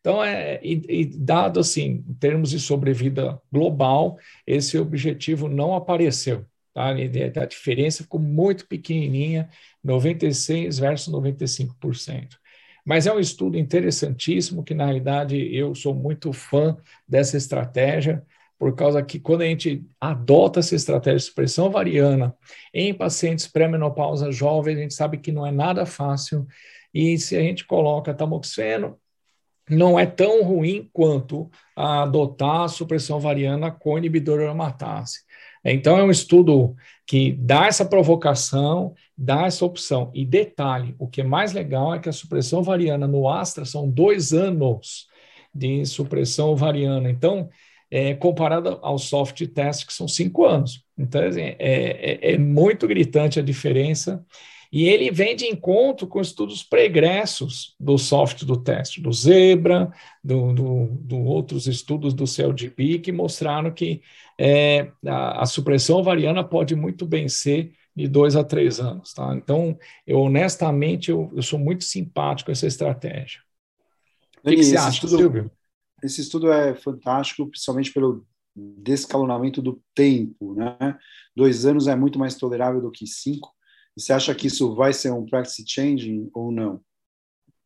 Então, 0.00 0.24
é, 0.24 0.58
e, 0.62 0.82
e 0.88 1.04
dado 1.04 1.60
assim, 1.60 2.04
em 2.08 2.14
termos 2.14 2.50
de 2.50 2.58
sobrevida 2.58 3.38
global, 3.52 4.18
esse 4.46 4.78
objetivo 4.78 5.48
não 5.48 5.74
apareceu. 5.74 6.46
Tá? 6.72 6.88
A 6.88 7.46
diferença 7.46 8.02
ficou 8.02 8.20
muito 8.20 8.66
pequenininha, 8.66 9.50
96 9.82 10.78
versus 10.78 11.12
95%. 11.12 12.38
Mas 12.84 13.06
é 13.06 13.12
um 13.12 13.20
estudo 13.20 13.58
interessantíssimo, 13.58 14.64
que 14.64 14.74
na 14.74 14.84
realidade 14.84 15.36
eu 15.54 15.74
sou 15.74 15.94
muito 15.94 16.32
fã 16.32 16.76
dessa 17.08 17.36
estratégia, 17.36 18.22
por 18.64 18.74
causa 18.74 19.02
que 19.02 19.20
quando 19.20 19.42
a 19.42 19.44
gente 19.44 19.84
adota 20.00 20.60
essa 20.60 20.74
estratégia 20.74 21.18
de 21.18 21.24
supressão 21.24 21.68
variana 21.68 22.34
em 22.72 22.94
pacientes 22.94 23.46
pré-menopausa 23.46 24.32
jovens, 24.32 24.78
a 24.78 24.80
gente 24.80 24.94
sabe 24.94 25.18
que 25.18 25.30
não 25.30 25.46
é 25.46 25.52
nada 25.52 25.84
fácil, 25.84 26.46
e 26.94 27.18
se 27.18 27.36
a 27.36 27.40
gente 27.40 27.66
coloca 27.66 28.14
tamoxifeno, 28.14 28.98
não 29.68 30.00
é 30.00 30.06
tão 30.06 30.42
ruim 30.42 30.88
quanto 30.94 31.50
adotar 31.76 32.62
a 32.62 32.68
supressão 32.68 33.20
variana 33.20 33.70
com 33.70 33.98
inibidor 33.98 34.40
aromatase. 34.40 35.18
Então, 35.62 35.98
é 35.98 36.02
um 36.02 36.10
estudo 36.10 36.74
que 37.06 37.32
dá 37.32 37.66
essa 37.66 37.84
provocação, 37.84 38.94
dá 39.14 39.44
essa 39.44 39.62
opção. 39.62 40.10
E 40.14 40.24
detalhe: 40.24 40.94
o 40.98 41.06
que 41.06 41.20
é 41.20 41.24
mais 41.24 41.52
legal 41.52 41.94
é 41.94 41.98
que 41.98 42.08
a 42.08 42.12
supressão 42.12 42.60
ovariana 42.60 43.06
no 43.06 43.28
Astra 43.28 43.66
são 43.66 43.90
dois 43.90 44.32
anos 44.32 45.06
de 45.54 45.84
supressão 45.84 46.48
ovariana. 46.48 47.10
Então, 47.10 47.50
é, 47.94 48.12
comparado 48.12 48.80
ao 48.82 48.98
soft 48.98 49.46
test, 49.46 49.86
que 49.86 49.94
são 49.94 50.08
cinco 50.08 50.44
anos. 50.44 50.84
Então, 50.98 51.24
assim, 51.24 51.42
é, 51.42 51.54
é, 51.60 52.32
é 52.32 52.38
muito 52.38 52.88
gritante 52.88 53.38
a 53.38 53.42
diferença. 53.42 54.26
E 54.72 54.88
ele 54.88 55.12
vem 55.12 55.36
de 55.36 55.44
encontro 55.46 56.04
com 56.08 56.20
estudos 56.20 56.64
pregressos 56.64 57.76
do 57.78 57.96
soft 57.96 58.42
do 58.42 58.56
teste, 58.56 59.00
do 59.00 59.12
Zebra, 59.12 59.92
do, 60.24 60.52
do, 60.52 60.86
do 61.02 61.22
outros 61.22 61.68
estudos 61.68 62.12
do 62.12 62.26
CLGB, 62.26 62.98
que 62.98 63.12
mostraram 63.12 63.70
que 63.70 64.02
é, 64.36 64.90
a, 65.06 65.42
a, 65.42 65.46
supressão 65.46 65.98
ovariana 65.98 66.42
pode 66.42 66.74
muito 66.74 67.06
bem 67.06 67.28
ser 67.28 67.74
de 67.94 68.08
dois 68.08 68.34
a 68.34 68.42
três 68.42 68.80
anos. 68.80 69.14
Tá? 69.14 69.32
Então, 69.36 69.78
eu 70.04 70.18
honestamente, 70.18 71.12
eu, 71.12 71.30
eu 71.32 71.42
sou 71.44 71.60
muito 71.60 71.84
simpático 71.84 72.46
com 72.46 72.52
essa 72.52 72.66
estratégia. 72.66 73.40
O 74.42 74.48
que, 74.48 74.56
que 74.56 74.64
você 74.64 74.76
acha, 74.76 74.96
estudo, 74.96 75.16
Silvio? 75.16 75.50
Esse 76.04 76.20
estudo 76.20 76.52
é 76.52 76.74
fantástico, 76.74 77.48
principalmente 77.48 77.90
pelo 77.90 78.26
descalonamento 78.54 79.62
do 79.62 79.82
tempo. 79.94 80.54
Né? 80.54 80.98
Dois 81.34 81.64
anos 81.64 81.88
é 81.88 81.96
muito 81.96 82.18
mais 82.18 82.34
tolerável 82.34 82.82
do 82.82 82.90
que 82.90 83.06
cinco. 83.06 83.50
E 83.96 84.02
você 84.02 84.12
acha 84.12 84.34
que 84.34 84.48
isso 84.48 84.74
vai 84.74 84.92
ser 84.92 85.12
um 85.12 85.24
practice 85.24 85.64
changing 85.66 86.28
ou 86.34 86.52
não? 86.52 86.80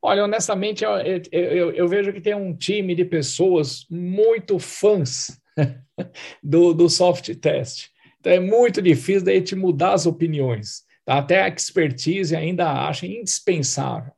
Olha, 0.00 0.24
honestamente, 0.24 0.84
eu, 0.84 0.92
eu, 1.32 1.72
eu, 1.72 1.88
vejo 1.88 2.12
que 2.12 2.20
tem 2.20 2.34
um 2.34 2.56
time 2.56 2.94
de 2.94 3.04
pessoas 3.04 3.84
muito 3.90 4.56
fãs 4.60 5.40
do, 6.40 6.72
do 6.72 6.88
soft 6.88 7.34
test. 7.40 7.88
Então 8.20 8.32
é 8.32 8.38
muito 8.38 8.80
difícil 8.80 9.24
daí 9.24 9.42
te 9.42 9.56
mudar 9.56 9.94
as 9.94 10.06
opiniões. 10.06 10.84
Tá? 11.04 11.18
Até 11.18 11.42
a 11.42 11.48
expertise 11.48 12.36
ainda 12.36 12.70
acha 12.70 13.04
indispensável. 13.04 14.12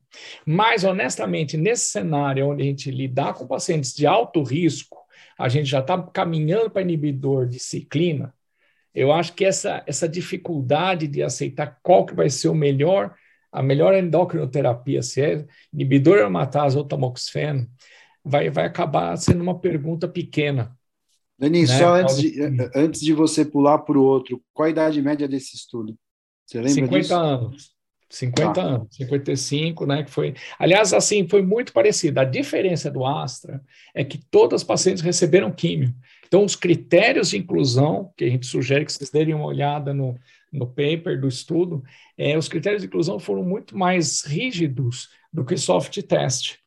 Mas, 0.45 0.85
honestamente, 0.85 1.57
nesse 1.57 1.91
cenário 1.91 2.49
onde 2.49 2.63
a 2.63 2.67
gente 2.67 2.91
lidar 2.91 3.35
com 3.35 3.47
pacientes 3.47 3.95
de 3.95 4.07
alto 4.07 4.43
risco, 4.43 4.99
a 5.39 5.49
gente 5.49 5.67
já 5.67 5.81
está 5.81 6.01
caminhando 6.03 6.71
para 6.71 6.83
inibidor 6.83 7.47
de 7.47 7.59
ciclina, 7.59 8.35
eu 8.95 9.13
acho 9.13 9.35
que 9.35 9.45
essa, 9.45 9.83
essa 9.87 10.09
dificuldade 10.09 11.07
de 11.07 11.23
aceitar 11.23 11.79
qual 11.83 12.05
que 12.05 12.15
vai 12.15 12.29
ser 12.29 12.49
o 12.49 12.55
melhor, 12.55 13.15
a 13.53 13.63
melhor 13.63 13.95
endocrinoterapia, 13.95 15.03
se 15.03 15.23
é 15.23 15.47
inibidor 15.73 16.19
aromatase 16.19 16.77
ou 16.77 16.85
tamoxifeno, 16.85 17.69
vai, 18.25 18.51
vai 18.51 18.67
acabar 18.67 19.17
sendo 19.17 19.43
uma 19.43 19.59
pergunta 19.59 20.09
pequena. 20.09 20.77
Dani, 21.39 21.63
né? 21.63 21.67
só 21.67 21.95
antes 21.95 22.17
de, 22.21 22.37
antes 22.75 23.01
de 23.01 23.13
você 23.13 23.45
pular 23.45 23.79
para 23.79 23.99
o 23.99 24.05
outro, 24.05 24.43
qual 24.53 24.67
a 24.67 24.71
idade 24.71 25.01
média 25.01 25.27
desse 25.27 25.57
estudo? 25.57 25.97
Você 26.45 26.59
lembra 26.59 26.75
50 26.75 27.01
disso? 27.01 27.15
anos. 27.15 27.80
50 28.11 28.61
ah. 28.61 28.65
anos, 28.65 28.97
55, 28.97 29.87
né? 29.87 30.03
Que 30.03 30.11
foi, 30.11 30.35
aliás, 30.59 30.93
assim, 30.93 31.27
foi 31.29 31.43
muito 31.43 31.73
parecido. 31.73 32.19
A 32.19 32.25
diferença 32.25 32.91
do 32.91 33.07
Astra 33.07 33.63
é 33.95 34.05
que 34.05 34.19
todas 34.19 34.63
as 34.63 34.67
pacientes 34.67 35.03
receberam 35.03 35.53
químio. 35.53 35.95
Então, 36.27 36.45
os 36.45 36.57
critérios 36.57 37.31
de 37.31 37.39
inclusão, 37.39 38.13
que 38.17 38.25
a 38.25 38.29
gente 38.29 38.47
sugere 38.47 38.85
que 38.85 38.93
vocês 38.93 39.11
derem 39.11 39.35
uma 39.35 39.47
olhada 39.47 39.95
no, 39.95 40.19
no 40.53 40.67
paper 40.67 41.21
do 41.21 41.29
estudo, 41.29 41.83
é, 42.19 42.37
os 42.37 42.49
critérios 42.49 42.83
de 42.83 42.89
inclusão 42.89 43.19
foram 43.19 43.45
muito 43.45 43.79
mais 43.79 44.23
rígidos 44.25 45.09
do 45.33 45.45
que 45.45 45.57
soft 45.57 45.97
test. 46.03 46.60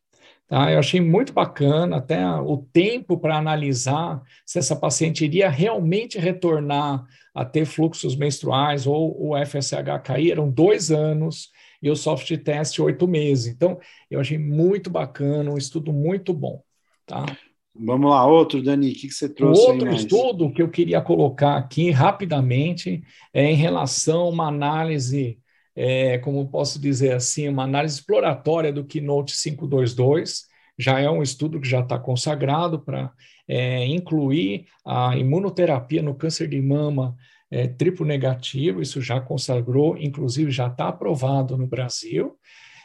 Tá? 0.54 0.72
Eu 0.72 0.78
achei 0.78 1.02
muito 1.02 1.34
bacana 1.34 1.98
até 1.98 2.24
o 2.40 2.58
tempo 2.58 3.18
para 3.18 3.36
analisar 3.36 4.22
se 4.46 4.60
essa 4.60 4.76
paciente 4.76 5.26
iria 5.26 5.50
realmente 5.50 6.20
retornar 6.20 7.08
a 7.34 7.44
ter 7.44 7.66
fluxos 7.66 8.16
menstruais 8.16 8.86
ou 8.86 9.32
o 9.32 9.36
FSH 9.36 10.04
cair, 10.04 10.30
eram 10.30 10.48
dois 10.48 10.92
anos, 10.92 11.50
e 11.82 11.90
o 11.90 11.96
soft 11.96 12.32
test 12.44 12.78
oito 12.78 13.08
meses. 13.08 13.48
Então, 13.48 13.80
eu 14.12 14.20
achei 14.20 14.38
muito 14.38 14.92
bacana, 14.92 15.50
um 15.50 15.58
estudo 15.58 15.92
muito 15.92 16.32
bom. 16.32 16.62
Tá? 17.08 17.26
Vamos 17.74 18.12
lá, 18.12 18.24
outro, 18.28 18.62
Dani, 18.62 18.92
o 18.92 18.94
que, 18.94 19.08
que 19.08 19.12
você 19.12 19.28
trouxe? 19.28 19.60
Outro 19.60 19.90
estudo 19.90 20.54
que 20.54 20.62
eu 20.62 20.70
queria 20.70 21.02
colocar 21.02 21.58
aqui 21.58 21.90
rapidamente 21.90 23.02
é 23.34 23.50
em 23.50 23.56
relação 23.56 24.22
a 24.22 24.30
uma 24.30 24.48
análise, 24.50 25.40
é, 25.76 26.18
como 26.20 26.48
posso 26.50 26.80
dizer 26.80 27.14
assim, 27.14 27.48
uma 27.48 27.64
análise 27.64 27.96
exploratória 27.96 28.72
do 28.72 28.86
Keynote 28.86 29.36
522. 29.36 30.44
Já 30.78 31.00
é 31.00 31.10
um 31.10 31.22
estudo 31.22 31.60
que 31.60 31.68
já 31.68 31.82
está 31.82 32.00
consagrado 32.00 32.80
para 32.80 33.12
é, 33.48 33.86
incluir 33.86 34.66
a 34.86 35.16
imunoterapia 35.18 36.02
no 36.02 36.16
câncer 36.16 36.48
de 36.48 36.62
mama 36.62 37.16
é, 37.52 37.68
triplo 37.68 38.04
negativo, 38.04 38.82
isso 38.82 39.00
já 39.00 39.22
consagrou, 39.22 39.96
inclusive 39.96 40.50
já 40.50 40.68
está 40.68 40.88
aprovado 40.88 41.56
no 41.56 41.68
Brasil. 41.68 42.36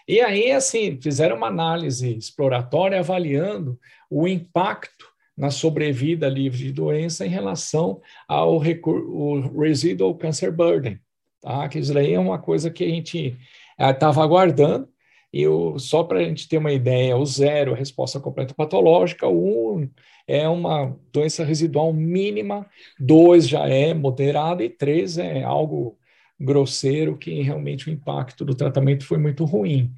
E 0.07 0.21
aí, 0.21 0.53
assim, 0.53 0.99
fizeram 1.01 1.37
uma 1.37 1.47
análise 1.49 2.15
exploratória 2.17 2.99
avaliando 2.99 3.79
o 4.11 4.29
impacto 4.29 5.07
na 5.37 5.51
sobrevida 5.51 6.29
livre 6.29 6.59
de 6.59 6.73
doença 6.73 7.25
em 7.25 7.31
relação 7.31 8.01
ao 8.27 8.59
residual 8.59 10.15
cancer 10.17 10.53
burden, 10.53 10.99
tá? 11.41 11.69
Que 11.69 11.79
isso 11.79 11.93
daí 11.95 12.13
é 12.15 12.19
uma 12.19 12.39
coisa 12.39 12.71
que 12.71 12.85
a 12.85 12.89
gente 12.89 13.37
estava 13.79 14.21
eh, 14.21 14.25
aguardando, 14.25 14.89
e 15.33 15.47
o, 15.47 15.79
só 15.79 16.05
para 16.05 16.21
a 16.21 16.25
gente 16.25 16.49
ter 16.49 16.59
uma 16.59 16.73
ideia, 16.73 17.17
o 17.17 17.25
zero, 17.27 17.75
a 17.75 17.77
resposta 17.77 18.19
completa 18.21 18.55
patológica, 18.55 19.27
o 19.29 19.77
um 19.79 19.91
é 20.27 20.49
uma 20.49 20.97
doença 21.13 21.45
residual 21.45 21.93
mínima, 21.93 22.67
dois 22.99 23.49
já 23.49 23.67
é 23.67 23.95
moderada 23.95 24.63
e 24.63 24.69
três 24.71 25.19
é 25.19 25.43
algo 25.43 25.99
grosseiro 26.39 27.17
que 27.17 27.43
realmente 27.43 27.89
o 27.89 27.93
impacto 27.93 28.45
do 28.45 28.55
tratamento 28.55 29.05
foi 29.05 29.19
muito 29.19 29.45
ruim. 29.45 29.93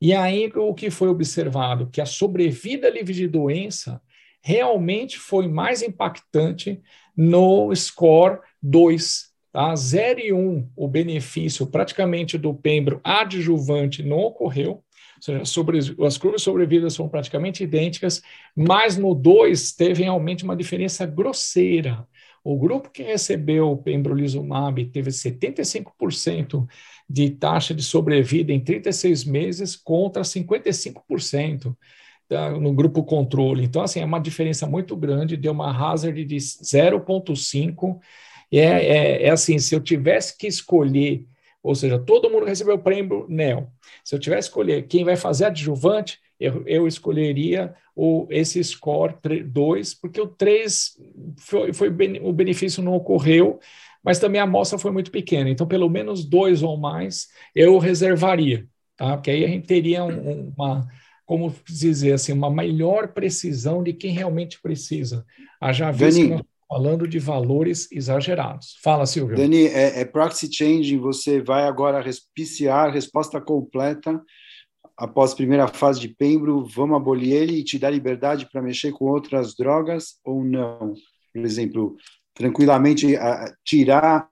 E 0.00 0.12
aí 0.12 0.50
o 0.56 0.74
que 0.74 0.90
foi 0.90 1.08
observado? 1.08 1.88
Que 1.90 2.00
a 2.00 2.06
sobrevida 2.06 2.88
livre 2.90 3.14
de 3.14 3.28
doença 3.28 4.00
realmente 4.42 5.18
foi 5.18 5.46
mais 5.48 5.82
impactante 5.82 6.80
no 7.16 7.74
score 7.74 8.40
2. 8.60 9.31
Tá? 9.52 9.74
0 9.76 10.20
e 10.20 10.32
1, 10.32 10.38
um, 10.38 10.68
o 10.74 10.88
benefício 10.88 11.66
praticamente 11.66 12.38
do 12.38 12.54
pembro 12.54 13.00
adjuvante 13.04 14.02
não 14.02 14.18
ocorreu, 14.18 14.70
ou 14.72 14.82
seja, 15.20 15.44
sobre, 15.44 15.78
as 15.78 16.16
curvas 16.16 16.40
de 16.40 16.44
sobrevida 16.44 16.88
são 16.88 17.08
praticamente 17.08 17.62
idênticas, 17.62 18.22
mas 18.56 18.96
no 18.96 19.14
2 19.14 19.72
teve 19.72 20.02
realmente 20.02 20.42
uma 20.42 20.56
diferença 20.56 21.04
grosseira. 21.04 22.06
O 22.42 22.58
grupo 22.58 22.90
que 22.90 23.02
recebeu 23.02 23.70
o 23.70 23.76
pembrolizumab 23.76 24.84
teve 24.86 25.10
75% 25.10 26.66
de 27.08 27.30
taxa 27.30 27.72
de 27.72 27.82
sobrevida 27.82 28.52
em 28.52 28.58
36 28.58 29.24
meses 29.24 29.76
contra 29.76 30.22
55% 30.22 31.76
no 32.60 32.72
grupo 32.72 33.04
controle. 33.04 33.64
Então, 33.64 33.82
assim, 33.82 34.00
é 34.00 34.04
uma 34.04 34.18
diferença 34.18 34.66
muito 34.66 34.96
grande, 34.96 35.36
deu 35.36 35.52
uma 35.52 35.70
hazard 35.70 36.24
de 36.24 36.36
0,5. 36.36 38.00
É, 38.52 38.58
é, 38.58 39.22
é 39.24 39.30
assim, 39.30 39.58
se 39.58 39.74
eu 39.74 39.80
tivesse 39.80 40.36
que 40.36 40.46
escolher, 40.46 41.24
ou 41.62 41.74
seja, 41.74 41.98
todo 41.98 42.30
mundo 42.30 42.44
recebeu 42.44 42.74
o 42.74 42.82
prêmio 42.82 43.26
NEL. 43.28 43.72
Se 44.04 44.14
eu 44.14 44.18
tivesse 44.18 44.48
que 44.48 44.50
escolher 44.50 44.86
quem 44.86 45.04
vai 45.04 45.16
fazer 45.16 45.46
adjuvante, 45.46 46.18
eu, 46.38 46.62
eu 46.66 46.86
escolheria 46.86 47.74
o, 47.94 48.26
esse 48.30 48.62
score 48.62 49.14
2, 49.44 49.94
porque 49.94 50.20
o 50.20 50.26
3 50.26 50.98
foi, 51.38 51.72
foi 51.72 51.88
o 51.88 52.32
benefício 52.32 52.82
não 52.82 52.94
ocorreu, 52.94 53.60
mas 54.02 54.18
também 54.18 54.40
a 54.40 54.44
amostra 54.44 54.78
foi 54.78 54.90
muito 54.90 55.10
pequena. 55.10 55.48
Então, 55.48 55.66
pelo 55.66 55.88
menos 55.88 56.24
dois 56.24 56.62
ou 56.62 56.76
mais 56.76 57.28
eu 57.54 57.78
reservaria, 57.78 58.66
tá? 58.96 59.16
Porque 59.16 59.30
aí 59.30 59.44
a 59.44 59.48
gente 59.48 59.66
teria 59.66 60.04
um, 60.04 60.52
uma, 60.56 60.86
como 61.24 61.54
dizer 61.68 62.14
assim, 62.14 62.32
uma 62.32 62.50
melhor 62.50 63.08
precisão 63.08 63.82
de 63.82 63.92
quem 63.92 64.12
realmente 64.12 64.60
precisa. 64.60 65.24
Haja 65.60 65.90
visto 65.92 66.44
falando 66.72 67.06
de 67.06 67.18
valores 67.18 67.86
exagerados. 67.92 68.78
Fala, 68.82 69.04
Silvio. 69.04 69.36
Dani, 69.36 69.66
é, 69.66 70.00
é 70.00 70.04
proxy 70.06 70.50
changing, 70.50 70.98
você 70.98 71.38
vai 71.42 71.64
agora 71.64 72.00
respiciar, 72.00 72.90
resposta 72.90 73.38
completa 73.42 74.18
após 74.96 75.34
primeira 75.34 75.68
fase 75.68 76.00
de 76.00 76.08
Pembro, 76.08 76.64
vamos 76.64 76.96
abolir 76.96 77.34
ele 77.34 77.58
e 77.58 77.64
te 77.64 77.78
dar 77.78 77.90
liberdade 77.90 78.48
para 78.50 78.62
mexer 78.62 78.92
com 78.92 79.04
outras 79.04 79.54
drogas 79.54 80.18
ou 80.24 80.42
não? 80.42 80.94
Por 81.34 81.44
exemplo, 81.44 81.96
tranquilamente 82.32 83.16
a, 83.16 83.54
tirar 83.62 84.28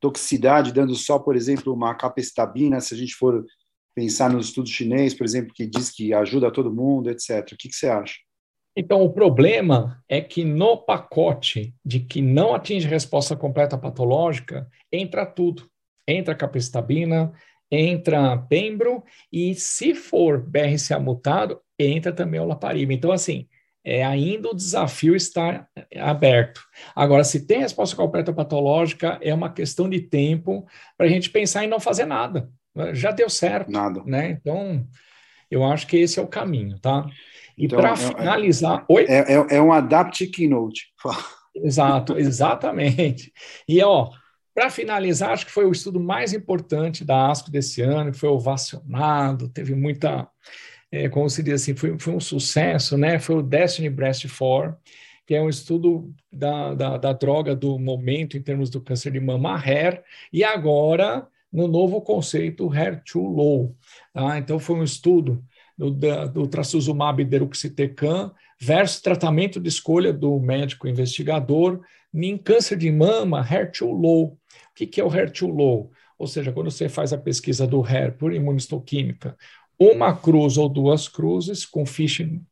toxicidade, 0.00 0.72
dando 0.72 0.94
só, 0.94 1.18
por 1.18 1.34
exemplo, 1.34 1.72
uma 1.72 1.94
capestabina, 1.96 2.80
se 2.80 2.94
a 2.94 2.96
gente 2.96 3.14
for 3.14 3.44
pensar 3.94 4.30
no 4.30 4.38
estudo 4.38 4.68
chinês, 4.68 5.14
por 5.14 5.24
exemplo, 5.24 5.52
que 5.52 5.66
diz 5.66 5.90
que 5.90 6.14
ajuda 6.14 6.52
todo 6.52 6.72
mundo, 6.74 7.10
etc. 7.10 7.52
O 7.52 7.56
que, 7.56 7.68
que 7.68 7.74
você 7.74 7.88
acha? 7.88 8.14
Então, 8.76 9.02
o 9.02 9.12
problema 9.12 10.02
é 10.08 10.20
que 10.20 10.44
no 10.44 10.76
pacote 10.78 11.74
de 11.84 12.00
que 12.00 12.22
não 12.22 12.54
atinge 12.54 12.88
resposta 12.88 13.36
completa 13.36 13.76
patológica, 13.76 14.66
entra 14.90 15.26
tudo. 15.26 15.68
Entra 16.08 16.34
capestabina, 16.34 17.32
entra 17.70 18.36
pembro, 18.36 19.04
e 19.32 19.54
se 19.54 19.94
for 19.94 20.40
BRCA 20.40 20.98
mutado, 20.98 21.60
entra 21.78 22.12
também 22.12 22.40
o 22.40 22.46
lapariba. 22.46 22.92
Então, 22.92 23.12
assim, 23.12 23.46
é, 23.84 24.04
ainda 24.04 24.50
o 24.50 24.54
desafio 24.54 25.16
está 25.16 25.66
aberto. 25.96 26.62
Agora, 26.94 27.24
se 27.24 27.46
tem 27.46 27.60
resposta 27.60 27.96
completa 27.96 28.32
patológica, 28.32 29.18
é 29.20 29.34
uma 29.34 29.52
questão 29.52 29.88
de 29.88 30.00
tempo 30.00 30.66
para 30.96 31.06
a 31.06 31.08
gente 31.08 31.30
pensar 31.30 31.64
em 31.64 31.68
não 31.68 31.80
fazer 31.80 32.04
nada. 32.04 32.48
Já 32.92 33.10
deu 33.10 33.28
certo. 33.28 33.70
Nada. 33.70 34.02
Né? 34.04 34.30
Então, 34.30 34.86
eu 35.50 35.64
acho 35.64 35.86
que 35.86 35.96
esse 35.96 36.18
é 36.18 36.22
o 36.22 36.28
caminho, 36.28 36.78
tá? 36.78 37.06
E 37.62 37.66
então, 37.66 37.78
para 37.78 37.90
é, 37.90 37.92
é, 37.92 37.96
finalizar. 37.96 38.84
Oi? 38.88 39.04
É, 39.08 39.34
é, 39.34 39.46
é 39.56 39.62
um 39.62 39.72
Adapt 39.72 40.26
Keynote. 40.26 40.88
Exato, 41.54 42.18
exatamente. 42.18 43.32
E, 43.68 43.80
ó, 43.84 44.10
para 44.52 44.68
finalizar, 44.68 45.30
acho 45.30 45.46
que 45.46 45.52
foi 45.52 45.64
o 45.64 45.70
estudo 45.70 46.00
mais 46.00 46.32
importante 46.32 47.04
da 47.04 47.30
ASCO 47.30 47.52
desse 47.52 47.80
ano, 47.80 48.12
foi 48.12 48.28
ovacionado, 48.28 49.48
teve 49.48 49.76
muita 49.76 50.28
é, 50.90 51.08
como 51.08 51.30
se 51.30 51.42
diz 51.42 51.62
assim, 51.62 51.74
foi, 51.74 51.96
foi 51.98 52.12
um 52.12 52.20
sucesso, 52.20 52.98
né? 52.98 53.18
Foi 53.18 53.36
o 53.36 53.42
Destiny 53.42 53.88
Breast 53.88 54.26
4, 54.28 54.76
que 55.26 55.34
é 55.34 55.40
um 55.40 55.48
estudo 55.48 56.12
da, 56.30 56.74
da, 56.74 56.96
da, 56.98 57.12
droga 57.12 57.54
do 57.54 57.78
momento 57.78 58.36
em 58.36 58.42
termos 58.42 58.68
do 58.68 58.80
câncer 58.80 59.12
de 59.12 59.20
mama 59.20 59.56
HER, 59.56 60.02
e 60.32 60.42
agora 60.44 61.26
no 61.50 61.68
novo 61.68 62.02
conceito 62.02 62.68
HER2 62.68 63.14
low. 63.14 63.76
Tá? 64.12 64.36
Então, 64.36 64.58
foi 64.58 64.76
um 64.76 64.84
estudo 64.84 65.42
do, 65.76 65.90
do 65.90 66.46
trastuzumab 66.46 67.24
deruxtecan 67.24 68.32
versus 68.60 69.00
tratamento 69.00 69.58
de 69.58 69.68
escolha 69.68 70.12
do 70.12 70.38
médico 70.38 70.86
investigador 70.86 71.80
em 72.14 72.36
câncer 72.36 72.76
de 72.76 72.90
mama 72.90 73.44
HER2 73.44 73.86
low. 73.86 74.24
O 74.26 74.38
que, 74.74 74.86
que 74.86 75.00
é 75.00 75.04
o 75.04 75.10
HER2 75.10 75.52
low? 75.52 75.90
Ou 76.18 76.26
seja, 76.26 76.52
quando 76.52 76.70
você 76.70 76.88
faz 76.88 77.12
a 77.12 77.18
pesquisa 77.18 77.66
do 77.66 77.80
HER 77.80 78.16
por 78.16 78.32
imunistoquímica, 78.32 79.36
uma 79.78 80.14
cruz 80.14 80.56
ou 80.56 80.68
duas 80.68 81.08
cruzes 81.08 81.64
com 81.64 81.84
phishing 81.84 82.44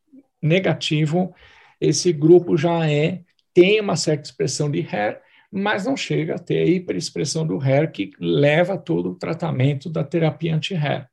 negativo, 0.42 1.32
esse 1.80 2.12
grupo 2.12 2.56
já 2.56 2.90
é 2.90 3.20
tem 3.54 3.80
uma 3.80 3.96
certa 3.96 4.28
expressão 4.28 4.70
de 4.70 4.80
HER, 4.80 5.20
mas 5.50 5.84
não 5.84 5.96
chega 5.96 6.36
a 6.36 6.38
ter 6.38 6.58
a 6.58 6.66
hiperexpressão 6.66 7.46
do 7.46 7.58
HER 7.58 7.90
que 7.90 8.12
leva 8.18 8.78
todo 8.78 9.10
o 9.10 9.14
tratamento 9.16 9.90
da 9.90 10.04
terapia 10.04 10.54
anti-HER. 10.54 11.08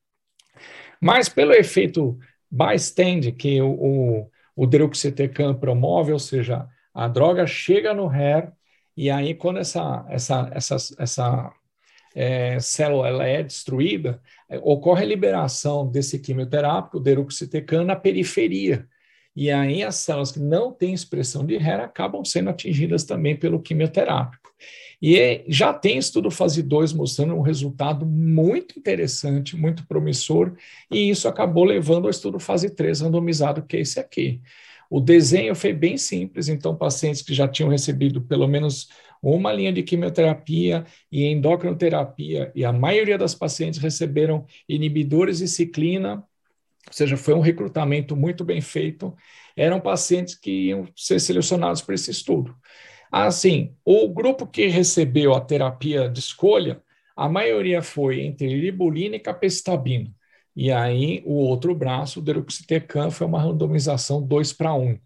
Mas 1.02 1.30
pelo 1.30 1.54
efeito 1.54 2.18
bystand 2.50 3.32
que 3.34 3.62
o, 3.62 3.70
o, 3.70 4.32
o 4.56 4.66
deruxtecan 4.66 5.54
promove, 5.54 6.12
ou 6.12 6.20
seja, 6.20 6.68
a 6.94 7.08
droga 7.08 7.46
chega 7.46 7.94
no 7.94 8.08
HER 8.08 8.52
e 8.96 9.12
aí 9.12 9.36
quando 9.36 9.60
essa, 9.60 10.06
essa, 10.10 10.50
essa, 10.52 10.76
essa 10.98 11.54
é, 12.16 12.60
célula 12.60 13.08
ela 13.08 13.26
é 13.26 13.44
destruída, 13.44 14.20
ocorre 14.64 15.04
a 15.04 15.08
liberação 15.08 15.88
desse 15.88 16.18
quimioterápico, 16.18 17.00
deruxtecan, 17.00 17.84
na 17.84 17.96
periferia. 17.96 18.88
E 19.36 19.52
aí 19.52 19.84
as 19.84 19.98
células 19.98 20.32
que 20.32 20.40
não 20.40 20.72
têm 20.72 20.96
expressão 20.96 21.46
de 21.46 21.56
HER 21.58 21.82
acabam 21.82 22.26
sendo 22.26 22.50
atingidas 22.50 23.04
também 23.04 23.36
pelo 23.36 23.62
quimioterápico. 23.62 24.47
E 25.02 25.44
já 25.48 25.74
tem 25.74 25.98
estudo 25.98 26.32
fase 26.32 26.64
2 26.64 26.94
mostrando 26.94 27.36
um 27.36 27.42
resultado 27.42 28.06
muito 28.06 28.80
interessante, 28.80 29.56
muito 29.56 29.86
promissor, 29.86 30.56
e 30.92 31.10
isso 31.10 31.28
acabou 31.28 31.64
levando 31.64 32.06
ao 32.06 32.12
estudo 32.12 32.40
fase 32.40 32.70
3 32.70 33.02
randomizado, 33.02 33.64
que 33.64 33.78
é 33.78 33.82
esse 33.82 34.00
aqui. 34.00 34.42
O 34.90 35.00
desenho 35.02 35.54
foi 35.54 35.74
bem 35.74 35.98
simples, 35.98 36.48
então 36.48 36.76
pacientes 36.76 37.22
que 37.22 37.34
já 37.34 37.48
tinham 37.48 37.70
recebido 37.70 38.22
pelo 38.22 38.48
menos 38.48 38.88
uma 39.22 39.52
linha 39.52 39.74
de 39.74 39.84
quimioterapia 39.84 40.86
e 41.12 41.26
endocrinoterapia, 41.26 42.52
e 42.56 42.64
a 42.64 42.72
maioria 42.72 43.18
das 43.18 43.36
pacientes 43.36 43.80
receberam 43.80 44.46
inibidores 44.68 45.40
de 45.40 45.48
ciclina, 45.48 46.24
ou 46.88 46.94
seja, 46.94 47.18
foi 47.18 47.34
um 47.34 47.42
recrutamento 47.42 48.16
muito 48.16 48.46
bem 48.46 48.62
feito, 48.62 49.14
eram 49.56 49.80
pacientes 49.80 50.36
que 50.36 50.68
iam 50.68 50.88
ser 50.96 51.20
selecionados 51.20 51.82
para 51.82 51.96
esse 51.96 52.12
estudo. 52.12 52.56
Assim, 53.12 53.76
o 53.86 54.08
grupo 54.10 54.48
que 54.48 54.68
recebeu 54.68 55.34
a 55.34 55.42
terapia 55.42 56.10
de 56.10 56.20
escolha, 56.20 56.82
a 57.16 57.28
maioria 57.30 57.82
foi 57.82 58.22
entre 58.22 58.48
libulina 58.60 59.16
e 59.16 59.20
capecitabina. 59.20 60.12
E 60.56 60.72
aí, 60.72 61.22
o 61.26 61.34
outro 61.34 61.74
braço, 61.76 62.20
o 62.20 62.24
deruxtecan, 62.24 63.12
foi 63.12 63.28
uma 63.28 63.42
randomização 63.42 64.22
2 64.22 64.54
para 64.54 64.74
1. 64.74 65.00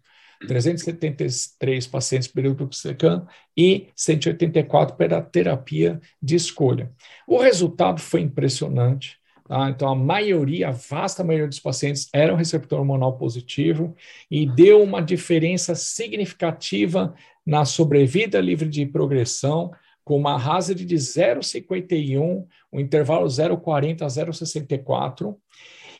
373 0.46 1.86
pacientes 1.86 2.28
período 2.28 2.56
Peruxecan 2.56 3.26
e 3.56 3.88
184 3.94 4.96
pela 4.96 5.22
terapia 5.22 6.00
de 6.20 6.34
escolha. 6.34 6.92
O 7.26 7.38
resultado 7.38 8.00
foi 8.00 8.22
impressionante. 8.22 9.18
Tá? 9.44 9.70
Então, 9.70 9.88
a 9.88 9.94
maioria, 9.94 10.68
a 10.68 10.72
vasta 10.72 11.24
maioria 11.24 11.48
dos 11.48 11.60
pacientes 11.60 12.08
eram 12.12 12.36
receptor 12.36 12.78
hormonal 12.78 13.16
positivo 13.16 13.94
e 14.30 14.46
deu 14.46 14.82
uma 14.82 15.00
diferença 15.00 15.74
significativa 15.74 17.14
na 17.44 17.64
sobrevida 17.64 18.40
livre 18.40 18.68
de 18.68 18.86
progressão, 18.86 19.72
com 20.04 20.16
uma 20.16 20.34
hazard 20.34 20.84
de 20.84 20.96
0,51, 20.96 22.44
o 22.70 22.80
intervalo 22.80 23.26
0,40 23.26 24.02
a 24.02 24.06
0,64. 24.06 25.36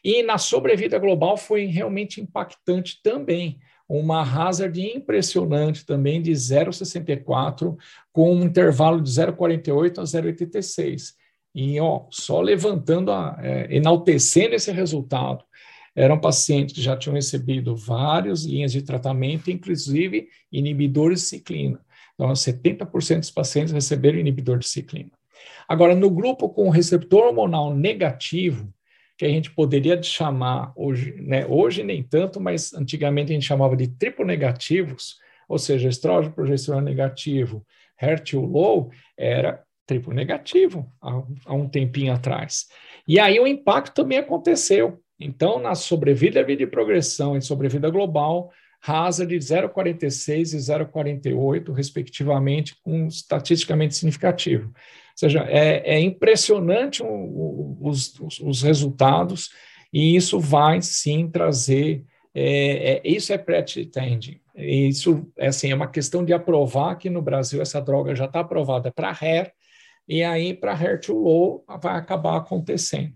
E 0.05 0.23
na 0.23 0.39
sobrevida 0.39 0.99
global 0.99 1.37
foi 1.37 1.67
realmente 1.67 2.21
impactante 2.21 3.01
também, 3.03 3.61
uma 3.89 4.23
hazard 4.23 4.81
impressionante 4.81 5.85
também 5.85 6.21
de 6.21 6.33
0,64, 6.33 7.77
com 8.13 8.35
um 8.35 8.45
intervalo 8.45 9.01
de 9.01 9.11
0,48 9.11 9.99
a 9.99 10.03
0,86. 10.03 11.22
E 11.55 11.79
ó, 11.81 12.07
só 12.11 12.41
levantando, 12.41 13.11
a, 13.11 13.39
é, 13.43 13.77
enaltecendo 13.77 14.55
esse 14.55 14.71
resultado, 14.73 15.45
eram 15.95 16.19
pacientes 16.19 16.75
que 16.75 16.81
já 16.81 16.97
tinham 16.97 17.15
recebido 17.15 17.77
várias 17.77 18.45
linhas 18.45 18.73
de 18.73 18.83
tratamento, 18.83 19.51
inclusive 19.51 20.29
inibidores 20.51 21.21
de 21.21 21.27
ciclina. 21.27 21.81
Então, 22.15 22.33
70% 22.33 23.19
dos 23.19 23.31
pacientes 23.31 23.73
receberam 23.73 24.19
inibidor 24.19 24.59
de 24.59 24.69
ciclina. 24.69 25.11
Agora, 25.69 25.95
no 25.95 26.11
grupo 26.11 26.49
com 26.49 26.71
receptor 26.71 27.25
hormonal 27.25 27.75
negativo, 27.75 28.73
que 29.17 29.27
a 29.27 29.29
gente 29.29 29.51
poderia 29.51 30.03
chamar 30.03 30.73
hoje, 30.75 31.15
né, 31.21 31.47
hoje 31.47 31.83
nem 31.83 32.03
tanto, 32.03 32.41
mas 32.41 32.73
antigamente 32.73 33.31
a 33.31 33.35
gente 33.35 33.47
chamava 33.47 33.77
de 33.77 33.89
triplo 33.89 34.25
negativos, 34.25 35.19
ou 35.49 35.59
seja, 35.59 35.89
estrógeno, 35.89 36.35
progesterona 36.35 36.83
negativo, 36.83 37.65
HER2 38.01 38.41
low, 38.41 38.91
era 39.17 39.63
triplo 39.93 40.13
negativo 40.13 40.91
há, 41.01 41.23
há 41.47 41.55
um 41.55 41.69
tempinho 41.69 42.13
atrás. 42.13 42.67
E 43.07 43.19
aí 43.19 43.39
o 43.39 43.47
impacto 43.47 43.95
também 43.95 44.19
aconteceu. 44.19 45.01
Então, 45.19 45.59
na 45.59 45.75
sobrevida, 45.75 46.43
vida 46.43 46.63
e 46.63 46.67
progressão 46.67 47.37
em 47.37 47.41
sobrevida 47.41 47.89
global, 47.91 48.51
de 48.85 49.37
0,46 49.37 50.55
e 50.55 50.57
0,48, 50.57 51.73
respectivamente, 51.73 52.75
com 52.83 53.07
estatisticamente 53.07 53.95
significativo 53.95 54.73
seja, 55.15 55.45
é, 55.49 55.95
é 55.95 56.01
impressionante 56.01 57.03
o, 57.03 57.07
o, 57.07 57.79
os, 57.81 58.19
os, 58.41 58.63
resultados 58.63 59.51
e 59.93 60.17
isso 60.17 60.41
vai 60.41 60.81
sim 60.83 61.29
trazer. 61.29 62.05
É, 62.35 62.95
é, 62.95 63.03
isso 63.05 63.33
é 63.33 63.39
pretending. 63.39 64.41
Isso 64.57 65.31
é, 65.39 65.49
assim, 65.49 65.71
é 65.71 65.75
uma 65.75 65.87
questão 65.87 66.25
de 66.25 66.33
aprovar 66.33 66.97
que 66.97 67.11
no 67.11 67.23
Brasil 67.23 67.61
essa 67.61 67.81
droga 67.81 68.15
já 68.15 68.25
está 68.25 68.41
aprovada 68.41 68.91
para 68.91 69.17
HER, 69.21 69.53
e 70.09 70.23
aí 70.23 70.55
para 70.55 70.77
HER2 70.77 71.13
low 71.13 71.65
vai 71.81 71.97
acabar 71.97 72.37
acontecendo. 72.37 73.15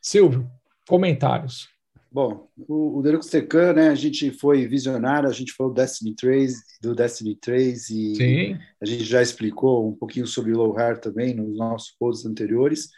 Silvio, 0.00 0.50
comentários. 0.88 1.68
Bom, 2.10 2.48
o, 2.56 2.98
o 2.98 3.02
Deruxtecan, 3.02 3.74
né, 3.74 3.88
a 3.88 3.94
gente 3.94 4.30
foi 4.30 4.66
visionário, 4.66 5.28
a 5.28 5.32
gente 5.32 5.52
falou 5.52 5.74
Destiny 5.74 6.14
3, 6.14 6.54
do 6.80 6.94
Destiny 6.94 7.36
3 7.36 7.90
e 7.90 8.14
Sim. 8.14 8.58
a 8.80 8.86
gente 8.86 9.04
já 9.04 9.20
explicou 9.20 9.88
um 9.88 9.94
pouquinho 9.94 10.26
sobre 10.26 10.52
o 10.52 10.56
Low 10.56 10.78
Hair 10.78 10.98
também 10.98 11.34
nos 11.34 11.56
nossos 11.58 11.94
posts 11.98 12.24
anteriores. 12.24 12.88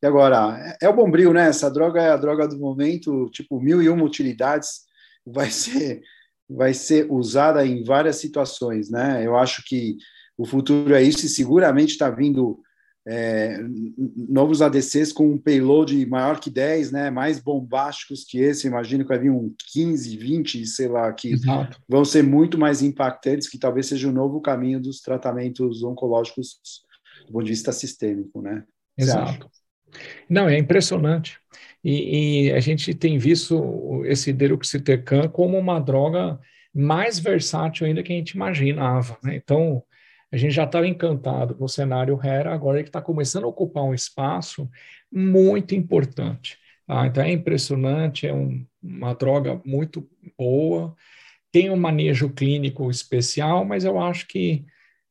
E 0.00 0.06
agora, 0.06 0.56
é, 0.80 0.86
é 0.86 0.88
o 0.88 0.94
bombril, 0.94 1.32
né? 1.32 1.48
Essa 1.48 1.68
droga 1.68 2.00
é 2.00 2.10
a 2.10 2.16
droga 2.16 2.46
do 2.46 2.58
momento, 2.58 3.28
tipo, 3.30 3.60
mil 3.60 3.82
e 3.82 3.88
uma 3.88 4.04
utilidades, 4.04 4.82
vai 5.26 5.50
ser, 5.50 6.00
vai 6.48 6.72
ser 6.72 7.10
usada 7.10 7.66
em 7.66 7.82
várias 7.82 8.16
situações, 8.16 8.90
né? 8.90 9.26
Eu 9.26 9.36
acho 9.36 9.64
que 9.66 9.96
o 10.36 10.46
futuro 10.46 10.94
é 10.94 11.02
isso 11.02 11.26
e 11.26 11.28
seguramente 11.28 11.92
está 11.92 12.08
vindo 12.10 12.60
é, 13.10 13.58
novos 14.28 14.60
ADCs 14.60 15.12
com 15.14 15.32
um 15.32 15.38
payload 15.38 16.04
maior 16.04 16.38
que 16.38 16.50
10, 16.50 16.92
né, 16.92 17.10
mais 17.10 17.40
bombásticos 17.40 18.22
que 18.22 18.38
esse, 18.38 18.66
imagino 18.66 19.02
que 19.02 19.08
vai 19.08 19.18
vir 19.18 19.30
um 19.30 19.54
15, 19.72 20.14
20, 20.14 20.66
sei 20.66 20.88
lá, 20.88 21.10
que 21.14 21.32
Exato. 21.32 21.80
vão 21.88 22.04
ser 22.04 22.22
muito 22.22 22.58
mais 22.58 22.82
impactantes, 22.82 23.48
que 23.48 23.58
talvez 23.58 23.86
seja 23.86 24.08
o 24.08 24.10
um 24.10 24.14
novo 24.14 24.42
caminho 24.42 24.78
dos 24.78 25.00
tratamentos 25.00 25.82
oncológicos 25.82 26.60
do 27.26 27.32
ponto 27.32 27.44
de 27.44 27.50
vista 27.50 27.72
sistêmico, 27.72 28.42
né? 28.42 28.62
Exato. 28.96 29.48
Não, 30.28 30.46
é 30.46 30.58
impressionante. 30.58 31.38
E, 31.82 32.48
e, 32.48 32.52
a 32.52 32.60
gente 32.60 32.92
tem 32.92 33.16
visto 33.16 34.02
esse 34.04 34.34
deruxtecan 34.34 35.28
como 35.28 35.56
uma 35.56 35.78
droga 35.78 36.38
mais 36.74 37.18
versátil 37.18 37.86
ainda 37.86 38.02
que 38.02 38.12
a 38.12 38.16
gente 38.16 38.32
imaginava. 38.32 39.16
Né? 39.22 39.36
Então, 39.36 39.82
a 40.30 40.36
gente 40.36 40.52
já 40.52 40.64
estava 40.64 40.86
encantado 40.86 41.54
com 41.54 41.64
o 41.64 41.68
cenário 41.68 42.18
HERA, 42.22 42.52
agora 42.52 42.78
ele 42.78 42.88
está 42.88 43.00
começando 43.00 43.44
a 43.44 43.48
ocupar 43.48 43.84
um 43.84 43.94
espaço 43.94 44.68
muito 45.10 45.74
importante. 45.74 46.58
Tá? 46.86 47.06
Então, 47.06 47.22
é 47.22 47.30
impressionante, 47.32 48.26
é 48.26 48.32
um, 48.32 48.64
uma 48.82 49.14
droga 49.14 49.60
muito 49.64 50.08
boa, 50.36 50.94
tem 51.50 51.70
um 51.70 51.76
manejo 51.76 52.30
clínico 52.30 52.90
especial, 52.90 53.64
mas 53.64 53.84
eu 53.84 53.98
acho 53.98 54.26
que 54.26 54.64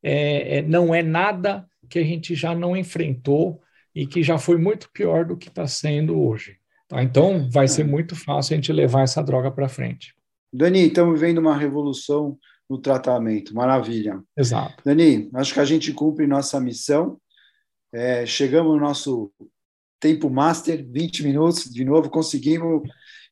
é, 0.03 0.57
é, 0.57 0.61
não 0.61 0.93
é 0.93 1.01
nada 1.01 1.67
que 1.89 1.97
a 1.97 2.03
gente 2.03 2.35
já 2.35 2.53
não 2.53 2.77
enfrentou 2.77 3.61
e 3.95 4.05
que 4.05 4.21
já 4.21 4.37
foi 4.37 4.57
muito 4.57 4.89
pior 4.91 5.25
do 5.25 5.35
que 5.35 5.47
está 5.47 5.65
sendo 5.65 6.19
hoje. 6.19 6.57
Tá? 6.87 7.01
Então, 7.01 7.49
vai 7.49 7.67
ser 7.67 7.81
é. 7.81 7.85
muito 7.85 8.15
fácil 8.15 8.53
a 8.53 8.57
gente 8.57 8.71
levar 8.71 9.01
essa 9.01 9.23
droga 9.23 9.49
para 9.49 9.67
frente. 9.67 10.13
Dani, 10.53 10.87
estamos 10.87 11.19
vivendo 11.19 11.39
uma 11.39 11.57
revolução 11.57 12.37
no 12.69 12.77
tratamento, 12.77 13.55
maravilha. 13.55 14.21
Exato. 14.37 14.75
Dani, 14.83 15.29
acho 15.35 15.53
que 15.53 15.59
a 15.59 15.65
gente 15.65 15.93
cumpre 15.93 16.27
nossa 16.27 16.59
missão. 16.59 17.19
É, 17.93 18.25
chegamos 18.25 18.73
no 18.73 18.79
nosso 18.79 19.31
tempo 19.99 20.29
master, 20.29 20.85
20 20.89 21.23
minutos, 21.23 21.63
de 21.65 21.83
novo, 21.83 22.09
conseguimos 22.09 22.83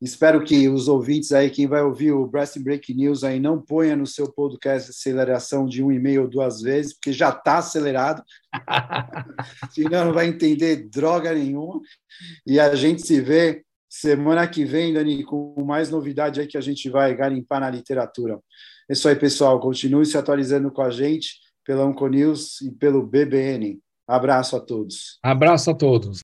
Espero 0.01 0.43
que 0.43 0.67
os 0.67 0.87
ouvintes 0.87 1.31
aí, 1.31 1.49
quem 1.49 1.67
vai 1.67 1.81
ouvir 1.81 2.11
o 2.11 2.27
Breast 2.27 2.59
Break 2.59 2.93
News 2.93 3.23
aí, 3.23 3.39
não 3.39 3.61
ponha 3.61 3.95
no 3.95 4.05
seu 4.05 4.31
podcast 4.31 4.89
aceleração 4.89 5.65
de 5.65 5.81
um 5.81 5.91
e 5.91 5.99
meio 5.99 6.23
ou 6.23 6.27
duas 6.27 6.61
vezes, 6.61 6.93
porque 6.93 7.13
já 7.13 7.29
está 7.29 7.59
acelerado. 7.59 8.21
Senão 9.71 10.05
não 10.05 10.13
vai 10.13 10.27
entender 10.27 10.87
droga 10.89 11.33
nenhuma. 11.33 11.79
E 12.45 12.59
a 12.59 12.75
gente 12.75 13.05
se 13.05 13.21
vê 13.21 13.63
semana 13.89 14.45
que 14.47 14.65
vem, 14.65 14.93
Dani, 14.93 15.23
com 15.23 15.55
mais 15.65 15.89
novidade 15.89 16.41
aí 16.41 16.47
que 16.47 16.57
a 16.57 16.61
gente 16.61 16.89
vai 16.89 17.15
garimpar 17.15 17.61
na 17.61 17.69
literatura. 17.69 18.39
É 18.89 18.93
isso 18.93 19.07
aí, 19.07 19.15
pessoal. 19.15 19.59
Continue 19.59 20.05
se 20.05 20.17
atualizando 20.17 20.71
com 20.71 20.81
a 20.81 20.89
gente 20.89 21.39
pela 21.65 21.85
Onconews 21.85 22.61
e 22.61 22.71
pelo 22.71 23.05
BBN. 23.05 23.79
Abraço 24.07 24.55
a 24.55 24.59
todos. 24.59 25.17
Abraço 25.23 25.71
a 25.71 25.73
todos. 25.73 26.13